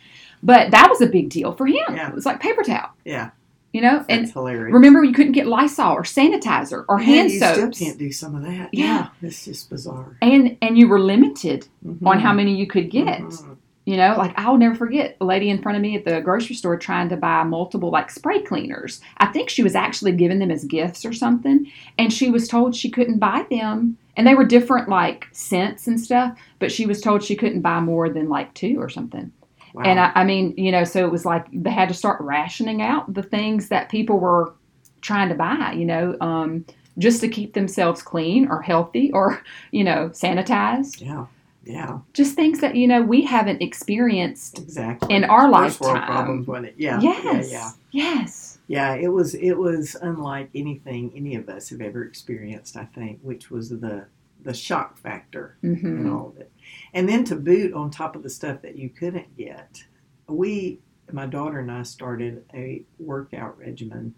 But 0.42 0.70
that 0.70 0.88
was 0.88 1.02
a 1.02 1.06
big 1.06 1.28
deal 1.28 1.52
for 1.52 1.66
him. 1.66 1.84
Yeah. 1.90 2.08
It 2.08 2.14
was 2.14 2.24
like 2.24 2.40
paper 2.40 2.62
towel. 2.62 2.92
Yeah. 3.04 3.30
You 3.72 3.82
know? 3.82 3.98
That's 3.98 4.08
And 4.08 4.30
hilarious. 4.32 4.72
remember 4.72 5.04
you 5.04 5.12
couldn't 5.12 5.32
get 5.32 5.46
Lysol 5.46 5.92
or 5.92 6.02
sanitizer 6.02 6.84
or 6.88 6.98
Yeah, 7.00 7.04
hand 7.06 7.30
you 7.30 7.38
soaps. 7.38 7.76
still 7.76 7.86
can't 7.86 7.98
do 7.98 8.10
some 8.10 8.34
of 8.34 8.42
that. 8.44 8.70
Yeah. 8.72 9.08
It's 9.22 9.44
just 9.44 9.68
bizarre. 9.68 10.16
And 10.22 10.56
and 10.62 10.78
you 10.78 10.88
were 10.88 10.98
limited 11.00 11.68
Mhm. 11.86 12.06
on 12.06 12.18
how 12.20 12.32
many 12.32 12.56
you 12.56 12.66
could 12.66 12.90
get. 12.90 13.20
Mhm. 13.20 13.56
You 13.84 13.96
know, 13.96 14.14
like 14.18 14.32
I'll 14.38 14.56
never 14.58 14.74
forget 14.74 15.16
a 15.20 15.24
lady 15.24 15.48
in 15.50 15.60
front 15.62 15.76
of 15.76 15.82
me 15.82 15.96
at 15.96 16.04
the 16.04 16.20
grocery 16.20 16.54
store 16.56 16.76
trying 16.76 17.08
to 17.10 17.16
buy 17.16 17.42
multiple 17.44 17.90
like 17.90 18.10
spray 18.10 18.40
cleaners. 18.40 19.00
I 19.18 19.26
think 19.26 19.48
she 19.50 19.62
was 19.62 19.74
actually 19.74 20.12
giving 20.12 20.38
them 20.40 20.50
as 20.50 20.64
gifts 20.64 21.04
or 21.06 21.12
something, 21.12 21.66
and 21.98 22.12
she 22.12 22.30
was 22.30 22.48
told 22.48 22.74
she 22.74 22.90
couldn't 22.90 23.18
buy 23.18 23.46
them. 23.50 23.96
And 24.16 24.26
they 24.26 24.34
were 24.34 24.44
different 24.44 24.88
like 24.88 25.26
scents 25.32 25.86
and 25.86 26.00
stuff, 26.00 26.36
but 26.58 26.72
she 26.72 26.86
was 26.86 27.00
told 27.00 27.22
she 27.22 27.36
couldn't 27.36 27.60
buy 27.60 27.80
more 27.80 28.08
than 28.08 28.28
like 28.28 28.52
two 28.54 28.76
or 28.80 28.88
something. 28.88 29.30
Wow. 29.78 29.84
And 29.84 30.00
I, 30.00 30.12
I 30.16 30.24
mean, 30.24 30.54
you 30.56 30.72
know, 30.72 30.84
so 30.84 31.04
it 31.06 31.10
was 31.12 31.24
like 31.24 31.46
they 31.52 31.70
had 31.70 31.88
to 31.88 31.94
start 31.94 32.20
rationing 32.20 32.82
out 32.82 33.12
the 33.14 33.22
things 33.22 33.68
that 33.68 33.88
people 33.90 34.18
were 34.18 34.54
trying 35.02 35.28
to 35.28 35.34
buy, 35.36 35.72
you 35.76 35.84
know, 35.84 36.16
um, 36.20 36.64
just 36.98 37.20
to 37.20 37.28
keep 37.28 37.54
themselves 37.54 38.02
clean 38.02 38.48
or 38.48 38.60
healthy 38.60 39.12
or, 39.12 39.42
you 39.70 39.84
know, 39.84 40.10
sanitized. 40.10 41.00
yeah. 41.00 41.26
Yeah. 41.64 41.98
Just 42.14 42.34
things 42.34 42.60
that, 42.60 42.76
you 42.76 42.86
know, 42.88 43.02
we 43.02 43.22
haven't 43.22 43.60
experienced 43.60 44.58
Exactly. 44.58 45.14
in 45.14 45.24
our 45.24 45.42
First 45.52 45.80
world 45.82 45.94
lifetime. 45.96 46.10
problems, 46.14 46.46
wasn't 46.46 46.66
it? 46.68 46.74
Yeah. 46.78 46.98
yes. 47.02 47.50
Yeah. 47.52 47.70
Yes. 47.90 48.58
Yeah. 48.68 48.94
It 48.94 49.08
was. 49.08 49.34
It 49.34 49.52
was 49.52 49.94
unlike 50.00 50.48
anything 50.54 51.12
any 51.14 51.34
of 51.34 51.46
us 51.50 51.68
have 51.68 51.82
ever 51.82 52.04
experienced. 52.04 52.76
I 52.78 52.84
think, 52.86 53.20
which 53.22 53.50
was 53.50 53.68
the 53.68 54.06
the 54.44 54.54
shock 54.54 54.96
factor 54.98 55.56
hmm 55.60 55.74
and 55.84 56.10
all 56.10 56.28
of 56.28 56.38
it, 56.38 56.50
and 56.94 57.08
then 57.08 57.24
to 57.24 57.36
boot 57.36 57.72
on 57.72 57.90
top 57.90 58.16
of 58.16 58.22
the 58.22 58.30
stuff 58.30 58.62
that 58.62 58.76
you 58.76 58.88
couldn't 58.88 59.36
get, 59.36 59.82
we, 60.26 60.80
my 61.12 61.26
daughter 61.26 61.58
and 61.60 61.70
I, 61.70 61.82
started 61.82 62.44
a 62.54 62.84
workout 62.98 63.58
regimen 63.58 64.14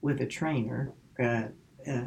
with 0.00 0.20
a 0.20 0.26
trainer 0.26 0.92
uh, 1.22 1.44
uh, 1.86 2.06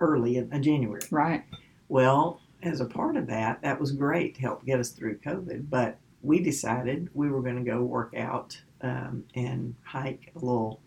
early 0.00 0.36
in 0.36 0.52
uh, 0.52 0.58
January. 0.58 1.02
Right. 1.10 1.44
Well, 1.88 2.40
as 2.62 2.80
a 2.80 2.86
part 2.86 3.16
of 3.16 3.26
that, 3.28 3.62
that 3.62 3.80
was 3.80 3.92
great 3.92 4.34
to 4.36 4.40
help 4.40 4.64
get 4.64 4.80
us 4.80 4.90
through 4.90 5.18
COVID. 5.18 5.68
But 5.68 5.98
we 6.22 6.40
decided 6.40 7.08
we 7.14 7.30
were 7.30 7.42
going 7.42 7.62
to 7.62 7.70
go 7.70 7.82
work 7.82 8.14
out 8.16 8.60
um, 8.80 9.24
and 9.34 9.74
hike 9.84 10.32
a 10.34 10.38
little 10.38 10.80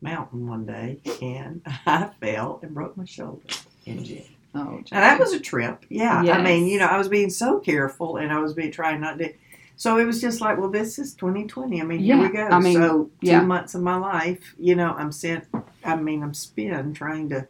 mountain 0.00 0.48
one 0.48 0.66
day, 0.66 1.00
and 1.20 1.62
I 1.86 2.10
fell 2.20 2.60
and 2.62 2.74
broke 2.74 2.96
my 2.96 3.04
shoulder 3.04 3.46
in 3.86 4.04
gym. 4.04 4.24
Oh, 4.54 4.82
Now 4.92 5.00
that 5.00 5.18
was 5.18 5.32
a 5.32 5.40
trip. 5.40 5.86
Yeah, 5.88 6.18
I 6.20 6.42
mean, 6.42 6.66
you 6.66 6.78
know, 6.78 6.86
I 6.86 6.98
was 6.98 7.08
being 7.08 7.30
so 7.30 7.58
careful, 7.58 8.16
and 8.18 8.30
I 8.32 8.38
was 8.38 8.52
being 8.52 8.70
trying 8.72 9.00
not 9.00 9.18
to. 9.18 9.32
So 9.76 9.96
it 9.98 10.04
was 10.04 10.20
just 10.20 10.40
like, 10.40 10.58
well, 10.58 10.68
this 10.70 10.98
is 10.98 11.14
2020. 11.14 11.80
I 11.80 11.84
mean, 11.84 11.98
here 12.00 12.18
we 12.18 12.28
go. 12.28 12.46
I 12.46 12.60
mean, 12.60 12.74
so 12.74 13.04
two 13.22 13.30
yeah. 13.30 13.40
months 13.40 13.74
of 13.74 13.80
my 13.82 13.96
life, 13.96 14.54
you 14.58 14.74
know, 14.74 14.92
I'm 14.92 15.10
sent. 15.10 15.44
I 15.84 15.96
mean, 15.96 16.22
I'm 16.22 16.34
spent 16.34 16.94
trying 16.94 17.30
to 17.30 17.48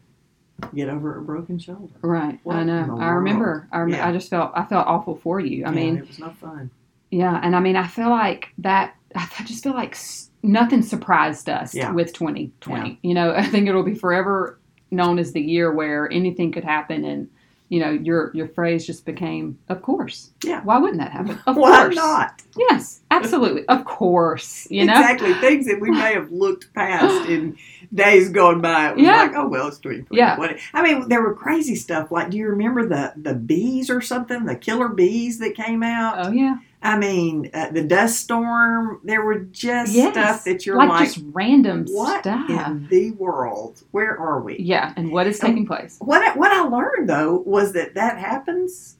get 0.74 0.88
over 0.88 1.18
a 1.18 1.22
broken 1.22 1.58
shoulder. 1.58 1.92
right. 2.02 2.38
What 2.44 2.56
I 2.56 2.62
know. 2.62 2.96
I 3.00 3.08
remember. 3.08 3.68
I, 3.72 3.80
rem- 3.80 3.88
Yeah. 3.90 4.08
I 4.08 4.12
just 4.12 4.30
felt. 4.30 4.52
I 4.54 4.64
felt 4.64 4.86
awful 4.86 5.16
for 5.16 5.40
you. 5.40 5.64
I 5.64 5.70
Yeah, 5.70 5.74
mean, 5.74 5.96
it 5.98 6.06
was 6.06 6.18
no 6.20 6.30
fun. 6.30 6.70
yeah, 7.10 7.38
and 7.42 7.56
I 7.56 7.60
mean, 7.60 7.74
I 7.76 7.88
feel 7.88 8.10
like 8.10 8.48
that. 8.58 8.94
I 9.14 9.26
just 9.44 9.64
feel 9.64 9.74
like 9.74 9.92
s- 9.92 10.30
nothing 10.42 10.82
surprised 10.82 11.48
us 11.50 11.74
Yeah. 11.74 11.90
with 11.90 12.12
2020. 12.14 13.00
You 13.02 13.12
know, 13.14 13.32
I 13.36 13.42
think 13.44 13.68
it'll 13.68 13.82
be 13.82 13.94
forever 13.96 14.58
known 14.92 15.18
as 15.18 15.32
the 15.32 15.40
year 15.40 15.72
where 15.72 16.10
anything 16.12 16.52
could 16.52 16.64
happen, 16.64 17.04
and 17.04 17.28
you 17.68 17.80
know, 17.80 17.90
your 17.90 18.30
your 18.34 18.48
phrase 18.48 18.86
just 18.86 19.06
became, 19.06 19.58
"Of 19.70 19.80
course." 19.80 20.30
Yeah. 20.44 20.60
Why 20.62 20.76
wouldn't 20.78 21.00
that 21.00 21.10
happen? 21.10 21.38
Of 21.46 21.56
Why 21.56 21.84
course. 21.84 21.96
not? 21.96 22.42
Yes, 22.56 23.00
absolutely. 23.10 23.66
Of 23.68 23.86
course. 23.86 24.66
You 24.70 24.84
know. 24.84 24.92
exactly 24.92 25.32
things 25.34 25.66
that 25.66 25.80
we 25.80 25.90
may 25.90 26.12
have 26.12 26.30
looked 26.30 26.72
past 26.74 27.28
in 27.30 27.56
days 27.94 28.28
gone 28.28 28.60
by. 28.60 28.90
It 28.90 28.96
was 28.96 29.04
Yeah. 29.04 29.22
like, 29.22 29.32
oh 29.34 29.48
well, 29.48 29.68
it's 29.68 29.78
2020. 29.78 30.18
Yeah. 30.20 30.56
I 30.74 30.82
mean, 30.82 31.08
there 31.08 31.22
were 31.22 31.34
crazy 31.34 31.74
stuff. 31.74 32.12
Like, 32.12 32.28
do 32.30 32.36
you 32.36 32.46
remember 32.48 32.86
the 32.86 33.14
the 33.16 33.34
bees 33.34 33.88
or 33.88 34.02
something? 34.02 34.44
The 34.44 34.54
killer 34.56 34.88
bees 34.88 35.38
that 35.38 35.54
came 35.54 35.82
out. 35.82 36.26
Oh 36.26 36.30
yeah. 36.30 36.56
I 36.82 36.98
mean, 36.98 37.50
uh, 37.54 37.70
the 37.70 37.82
dust 37.84 38.18
storm. 38.20 39.00
There 39.04 39.22
were 39.24 39.38
just 39.40 39.92
Yes. 39.92 40.12
stuff 40.14 40.44
that 40.44 40.66
you're 40.66 40.76
like, 40.76 40.88
like, 40.88 41.04
just 41.12 41.24
random 41.32 41.86
what 41.90 42.22
stuff. 42.22 42.50
in 42.50 42.88
the 42.90 43.12
world? 43.12 43.82
Where 43.92 44.18
are 44.18 44.40
we? 44.40 44.56
Yeah, 44.58 44.92
and 44.96 45.12
what 45.12 45.26
is 45.26 45.38
taking 45.38 45.66
place? 45.66 45.96
What 46.00 46.22
I, 46.22 46.36
what 46.36 46.50
I 46.50 46.62
learned 46.62 47.08
though 47.08 47.42
was 47.46 47.72
that 47.74 47.94
that 47.94 48.18
happens 48.18 48.96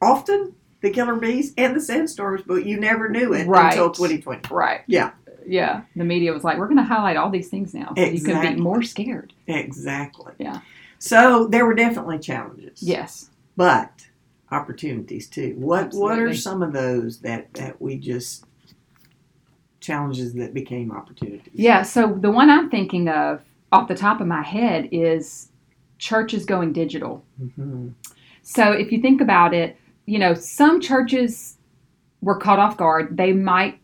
often. 0.00 0.54
The 0.80 0.90
killer 0.90 1.16
bees 1.16 1.54
and 1.58 1.74
the 1.74 1.80
sandstorms, 1.80 2.42
but 2.46 2.64
you 2.64 2.78
never 2.78 3.08
knew 3.08 3.32
it 3.34 3.48
Right. 3.48 3.72
until 3.72 3.90
2020. 3.90 4.42
Right. 4.54 4.82
Yeah. 4.86 5.10
Yeah. 5.44 5.80
The 5.96 6.04
media 6.04 6.32
was 6.32 6.44
like, 6.44 6.56
we're 6.56 6.66
going 6.68 6.76
to 6.76 6.84
highlight 6.84 7.16
all 7.16 7.30
these 7.30 7.48
things 7.48 7.74
now 7.74 7.92
so 7.96 8.04
you 8.04 8.22
can 8.22 8.54
be 8.54 8.60
more 8.62 8.82
scared. 8.82 9.32
Exactly. 9.48 10.34
Yeah. 10.38 10.60
So 11.00 11.48
there 11.48 11.66
were 11.66 11.74
definitely 11.74 12.20
challenges. 12.20 12.80
Yes. 12.80 13.28
But 13.56 14.06
opportunities 14.50 15.28
too. 15.28 15.54
What 15.58 15.92
what 15.92 16.18
are 16.18 16.34
some 16.34 16.62
of 16.62 16.72
those 16.72 17.20
that 17.20 17.52
that 17.54 17.80
we 17.80 17.96
just 17.98 18.44
challenges 19.80 20.34
that 20.34 20.54
became 20.54 20.90
opportunities? 20.92 21.52
Yeah. 21.52 21.82
So 21.82 22.16
the 22.20 22.30
one 22.30 22.50
I'm 22.50 22.70
thinking 22.70 23.08
of 23.08 23.42
off 23.72 23.88
the 23.88 23.94
top 23.94 24.20
of 24.20 24.26
my 24.26 24.42
head 24.42 24.88
is 24.92 25.50
churches 25.98 26.44
going 26.44 26.72
digital. 26.72 27.24
hmm 27.38 27.88
So 28.42 28.72
if 28.72 28.92
you 28.92 29.00
think 29.00 29.20
about 29.20 29.54
it, 29.54 29.76
you 30.06 30.18
know, 30.18 30.34
some 30.34 30.80
churches 30.80 31.58
were 32.22 32.36
caught 32.38 32.58
off 32.58 32.76
guard. 32.76 33.16
They 33.16 33.32
might 33.32 33.80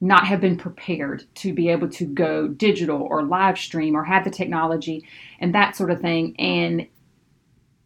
not 0.00 0.26
have 0.26 0.40
been 0.40 0.56
prepared 0.56 1.24
to 1.34 1.52
be 1.52 1.68
able 1.68 1.88
to 1.88 2.04
go 2.04 2.48
digital 2.48 3.02
or 3.02 3.22
live 3.22 3.58
stream 3.58 3.96
or 3.96 4.04
have 4.04 4.24
the 4.24 4.30
technology 4.30 5.04
and 5.40 5.54
that 5.54 5.74
sort 5.74 5.90
of 5.90 6.00
thing. 6.00 6.34
And 6.38 6.86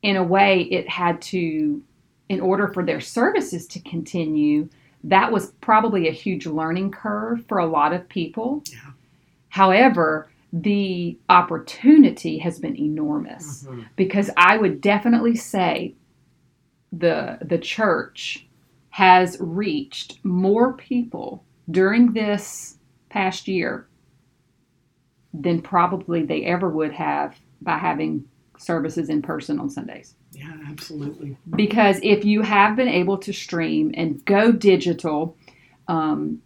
in 0.03 0.17
a 0.17 0.23
way, 0.25 0.63
it 0.63 0.89
had 0.89 1.21
to, 1.23 1.83
in 2.29 2.41
order 2.41 2.69
for 2.69 2.85
their 2.85 3.01
services 3.01 3.67
to 3.69 3.81
continue, 3.81 4.69
that 5.05 5.33
was 5.33 5.53
probably 5.61 6.09
a 6.09 6.13
huge 6.13 6.47
learning 6.47 6.91
curve 6.91 7.45
for 7.47 7.59
a 7.59 7.67
lot 7.67 7.93
of 7.93 8.09
people. 8.09 8.63
Yeah. 8.71 8.93
However, 9.49 10.31
the 10.53 11.19
opportunity 11.29 12.39
has 12.39 12.59
been 12.59 12.77
enormous 12.77 13.65
Mhm. 13.65 13.87
because 13.97 14.31
I 14.37 14.57
would 14.57 14.81
definitely 14.81 15.37
say 15.37 15.95
the 16.93 17.39
the 17.41 17.59
church 17.59 18.49
has 18.91 19.37
reached 19.41 20.25
more 20.25 20.73
people 20.73 21.45
during 21.71 22.13
this 22.13 22.79
past 23.09 23.47
year 23.47 23.87
than 25.33 25.63
probably 25.63 26.25
they 26.25 26.45
ever 26.45 26.69
would 26.69 26.93
have 26.93 27.39
by 27.63 27.79
having 27.79 28.25
services 28.61 29.09
in 29.09 29.23
person 29.23 29.59
on 29.59 29.71
Sundays. 29.71 30.15
Yeah, 30.33 30.53
absolutely. 30.69 31.37
Because 31.57 31.99
if 32.03 32.25
you 32.25 32.43
have 32.43 32.77
been 32.77 32.89
able 32.89 33.19
to 33.19 33.33
stream 33.33 33.93
and 33.97 34.25
go 34.25 34.53
digital, 34.53 35.37
um, 35.89 36.41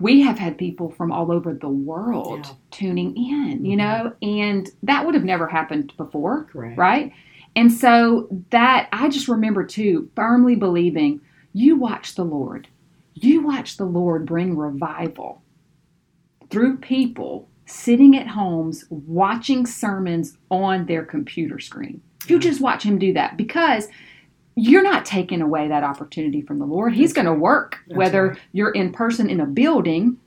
we 0.00 0.20
have 0.22 0.38
had 0.38 0.58
people 0.58 0.90
from 0.90 1.10
all 1.12 1.30
over 1.32 1.54
the 1.54 1.68
world 1.68 2.46
Yeah. 2.46 2.52
tuning 2.70 3.16
in, 3.16 3.64
you 3.64 3.76
Mhm. 3.76 3.78
know, 3.78 4.12
and 4.22 4.68
that 4.82 5.04
would 5.04 5.14
have 5.14 5.24
never 5.24 5.46
happened 5.46 5.92
before, 5.96 6.44
Correct. 6.44 6.78
right? 6.78 7.12
And 7.56 7.72
so 7.72 8.28
that 8.50 8.88
I 8.92 9.08
just 9.08 9.28
remember 9.28 9.64
too, 9.64 10.10
firmly 10.14 10.54
believing 10.54 11.20
you 11.52 11.76
watch 11.76 12.14
the 12.14 12.24
Lord, 12.24 12.68
you 13.14 13.42
watch 13.42 13.76
the 13.76 13.86
Lord 13.86 14.26
bring 14.26 14.56
revival 14.56 15.42
through 16.50 16.76
people 16.78 17.48
sitting 17.70 18.16
at 18.16 18.26
homes 18.26 18.84
watching 18.90 19.66
sermons 19.66 20.36
on 20.50 20.86
their 20.86 21.04
computer 21.04 21.58
screen. 21.58 22.02
You 22.26 22.38
just 22.38 22.60
watch 22.60 22.82
him 22.82 22.98
do 22.98 23.12
that 23.14 23.36
because 23.36 23.88
you're 24.56 24.82
not 24.82 25.06
taking 25.06 25.40
away 25.40 25.68
that 25.68 25.84
opportunity 25.84 26.42
from 26.42 26.58
the 26.58 26.66
Lord. 26.66 26.92
He's 26.92 27.12
going 27.12 27.26
to 27.26 27.32
work 27.32 27.78
whether 27.86 28.36
you're 28.52 28.72
in 28.72 28.92
person 28.92 29.30
in 29.30 29.40
a 29.40 29.46
building 29.46 30.18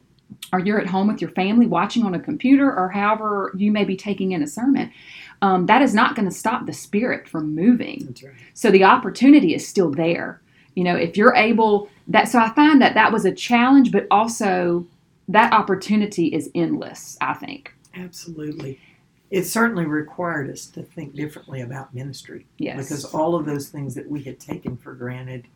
or 0.52 0.60
you're 0.60 0.80
at 0.80 0.88
home 0.88 1.08
with 1.08 1.22
your 1.22 1.30
family 1.32 1.68
watching 1.68 2.04
on 2.04 2.16
a 2.16 2.20
computer 2.20 2.74
or 2.74 2.90
however 2.90 3.54
you 3.56 3.72
may 3.72 3.84
be 3.84 3.96
taking 3.96 4.32
in 4.32 4.42
a 4.42 4.48
sermon. 4.48 4.92
Um, 5.42 5.66
that 5.68 5.82
is 5.82 5.94
not 5.94 6.16
going 6.16 6.28
to 6.28 6.34
stop 6.34 6.66
the 6.66 6.74
spirit 6.74 7.28
from 7.28 7.54
moving. 7.54 8.06
That's 8.06 8.24
right. 8.24 8.34
So 8.54 8.72
the 8.72 8.86
opportunity 8.86 9.54
is 9.54 9.68
still 9.68 9.92
there. 9.92 10.42
You 10.76 10.84
know, 10.84 10.96
if 10.96 11.18
you're 11.18 11.36
able 11.36 11.90
that 12.08 12.28
so 12.28 12.40
I 12.40 12.50
find 12.50 12.82
that 12.82 12.96
that 12.96 13.12
was 13.12 13.26
a 13.26 13.34
challenge 13.34 13.92
but 13.92 14.08
also 14.10 14.88
that 15.28 15.54
opportunity 15.54 16.28
is 16.28 16.50
endless, 16.54 17.18
I 17.22 17.34
think. 17.34 17.74
Absolutely. 17.96 18.80
It 19.32 19.44
certainly 19.46 19.86
required 19.86 20.50
us 20.50 20.66
to 20.68 20.84
think 20.84 21.16
differently 21.16 21.62
about 21.62 21.94
ministry 21.94 22.46
Yes. 22.58 22.78
because 22.78 23.06
all 23.06 23.36
of 23.36 23.46
those 23.46 23.70
things 23.70 23.96
that 23.96 24.10
we 24.10 24.22
had 24.24 24.40
taken 24.40 24.78
for 24.78 24.94
granted 24.94 25.48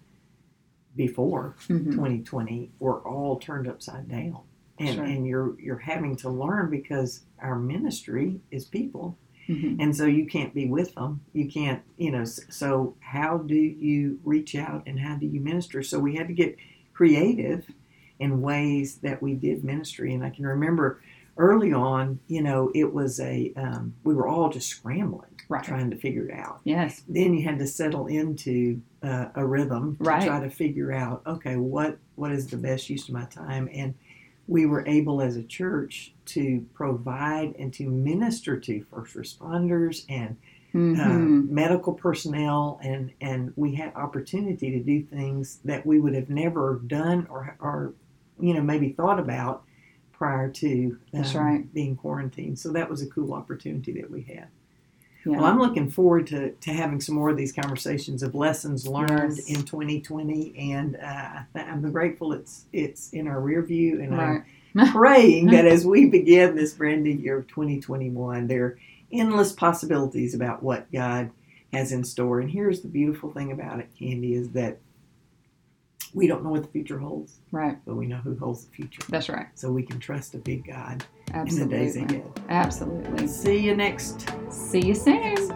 before 0.96 1.56
Mhm. 1.68 1.92
2020 1.92 2.72
were 2.80 3.00
all 3.02 3.38
turned 3.38 3.68
upside 3.68 4.08
down. 4.10 4.40
And, 4.80 4.96
Sure. 4.96 5.04
and 5.04 5.26
you're 5.26 5.60
you're 5.60 5.78
having 5.80 6.16
to 6.18 6.30
learn 6.30 6.70
because 6.70 7.26
our 7.40 7.58
ministry 7.58 8.40
is 8.52 8.66
people 8.66 9.18
Mhm. 9.48 9.78
and 9.80 9.96
so 9.96 10.06
you 10.06 10.28
can't 10.28 10.54
be 10.54 10.68
with 10.68 10.94
them 10.94 11.22
you 11.34 11.48
can't 11.50 11.82
you 11.98 12.12
know 12.12 12.24
so 12.26 12.96
how 13.00 13.40
do 13.40 13.56
you 13.56 14.20
reach 14.24 14.54
out 14.56 14.84
and 14.86 15.00
how 15.00 15.16
do 15.16 15.26
you 15.26 15.40
minister 15.40 15.82
so 15.82 15.98
we 16.00 16.16
had 16.16 16.28
to 16.28 16.34
get 16.36 16.56
creative 16.94 17.68
in 18.20 18.42
ways 18.42 18.98
that 18.98 19.22
we 19.22 19.34
did 19.34 19.64
ministry 19.64 20.14
and 20.14 20.24
i 20.24 20.30
can 20.30 20.46
remember 20.46 21.02
early 21.38 21.72
on 21.74 22.20
you 22.28 22.42
know 22.42 22.72
it 22.74 22.92
was 22.94 23.20
a 23.20 23.54
um, 23.58 23.94
we 24.04 24.14
were 24.16 24.28
all 24.28 24.50
just 24.50 24.70
scrambling 24.70 25.30
Right. 25.50 25.64
trying 25.64 25.90
to 25.92 25.98
figure 25.98 26.28
it 26.28 26.38
out 26.38 26.60
Yes. 26.66 27.04
then 27.08 27.34
you 27.34 27.44
had 27.44 27.60
to 27.60 27.68
settle 27.68 28.08
into 28.08 28.82
uh, 29.02 29.28
a 29.36 29.46
rhythm 29.46 29.96
to 29.98 30.04
Right. 30.04 30.24
try 30.28 30.40
to 30.42 30.50
figure 30.50 30.92
out 30.92 31.22
okay 31.26 31.56
what 31.56 31.98
what 32.16 32.32
is 32.32 32.48
the 32.48 32.58
best 32.58 32.90
use 32.90 33.08
of 33.08 33.14
my 33.14 33.26
time 33.26 33.70
and 33.74 33.94
we 34.48 34.66
were 34.66 34.86
able 34.88 35.22
as 35.22 35.36
a 35.38 35.44
church 35.44 36.14
to 36.26 36.66
provide 36.74 37.54
and 37.60 37.74
to 37.74 37.90
minister 37.90 38.58
to 38.60 38.82
first 38.90 39.16
responders 39.16 40.04
and 40.10 40.38
uh, 41.00 41.10
medical 41.54 41.94
personnel 41.94 42.80
and 42.82 43.12
and 43.22 43.54
we 43.56 43.76
had 43.76 43.94
opportunity 43.96 44.72
to 44.72 44.80
do 44.80 45.02
things 45.04 45.60
that 45.66 45.86
we 45.86 46.00
would 46.00 46.16
have 46.16 46.30
never 46.30 46.82
done 46.88 47.28
or 47.30 47.56
or 47.60 47.94
you 48.40 48.54
know 48.54 48.62
maybe 48.62 48.90
thought 48.90 49.20
about 49.20 49.64
prior 50.14 50.50
to 50.50 50.68
um, 50.68 51.00
That's 51.14 51.36
right. 51.36 51.72
being 51.74 51.96
quarantined 51.96 52.58
so 52.60 52.72
that 52.72 52.90
was 52.90 53.02
a 53.02 53.08
cool 53.08 53.34
opportunity 53.34 53.94
that 53.94 54.10
we 54.10 54.22
had 54.24 54.48
Yeah. 55.26 55.38
well, 55.38 55.46
I'm 55.46 55.60
looking 55.60 55.90
forward 55.92 56.28
to, 56.28 56.52
to 56.52 56.74
having 56.74 57.02
some 57.02 57.16
more 57.16 57.30
of 57.30 57.38
these 57.38 57.52
conversations 57.52 58.24
of 58.24 58.34
lessons 58.34 58.88
learned 58.88 59.38
Yes. 59.38 59.50
in 59.50 59.64
2020, 59.64 60.56
and 60.72 60.96
uh, 60.98 61.42
I'm 61.56 61.92
grateful 61.92 62.34
it's 62.34 62.66
it's 62.74 63.12
in 63.14 63.28
our 63.28 63.40
rear 63.42 63.62
view, 63.62 64.02
and 64.02 64.18
right. 64.18 64.42
I'm 64.76 64.92
praying 64.92 65.48
that 65.48 65.66
as 65.66 65.86
we 65.86 66.06
begin 66.08 66.56
this 66.56 66.74
brand 66.74 67.04
new 67.04 67.12
year 67.12 67.38
of 67.40 67.48
2021, 67.48 68.48
there 68.48 68.64
are 68.66 68.80
endless 69.12 69.52
possibilities 69.54 70.34
about 70.34 70.62
what 70.64 70.92
God 70.92 71.32
has 71.74 71.92
in 71.92 72.04
store. 72.04 72.40
And 72.40 72.50
here's 72.50 72.82
the 72.82 72.88
beautiful 72.88 73.32
thing 73.32 73.52
about 73.52 73.80
it, 73.80 73.90
Kandi, 74.00 74.34
is 74.34 74.50
that 74.52 74.78
we 76.18 76.26
don't 76.26 76.44
know 76.44 76.50
what 76.50 76.64
the 76.64 76.70
future 76.70 76.98
holds, 76.98 77.42
Right. 77.52 77.78
but 77.86 77.96
we 77.96 78.08
know 78.08 78.18
who 78.18 78.36
holds 78.36 78.66
the 78.66 78.72
future. 78.72 79.04
That's 79.08 79.30
right. 79.30 79.46
So 79.54 79.72
we 79.72 79.84
can 79.84 80.00
trust 80.00 80.34
a 80.34 80.40
big 80.40 80.66
God 80.66 81.06
in 81.28 81.34
the 81.34 81.40
Absolutely. 81.40 81.78
days 81.78 81.96
ahead. 81.96 82.42
Absolutely. 82.50 83.28
See 83.28 83.60
you 83.60 83.76
next. 83.76 84.28
See 84.50 84.82
you 84.84 84.96
soon. 84.96 85.18
episode. 85.18 85.54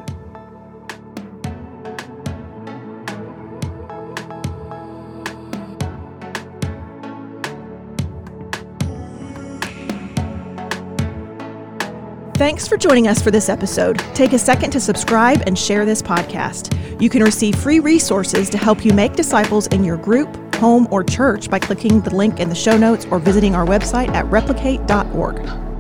Thanks 12.36 12.68
for 12.68 12.76
joining 12.76 13.08
us 13.08 13.22
for 13.22 13.30
this 13.30 13.50
episode. 13.50 14.00
Take 14.16 14.34
a 14.34 14.40
second 14.40 14.72
to 14.72 14.80
subscribe 14.80 15.44
and 15.46 15.58
share 15.58 15.86
this 15.86 16.02
podcast. 16.02 16.76
You 17.00 17.08
can 17.10 17.24
receive 17.24 17.56
free 17.56 17.80
resources 17.80 18.50
to 18.50 18.58
help 18.58 18.84
you 18.84 18.94
make 18.94 19.14
disciples 19.14 19.68
in 19.68 19.84
your 19.84 19.98
group, 19.98 20.28
home, 20.62 20.88
or 20.92 21.04
church 21.04 21.50
by 21.50 21.60
clicking 21.60 22.00
the 22.00 22.16
link 22.16 22.40
in 22.40 22.48
the 22.48 22.56
show 22.56 22.78
notes 22.78 23.06
or 23.12 23.20
visiting 23.20 23.54
our 23.56 23.66
website 23.66 24.08
at 24.10 24.26
replicate.org. 24.28 25.71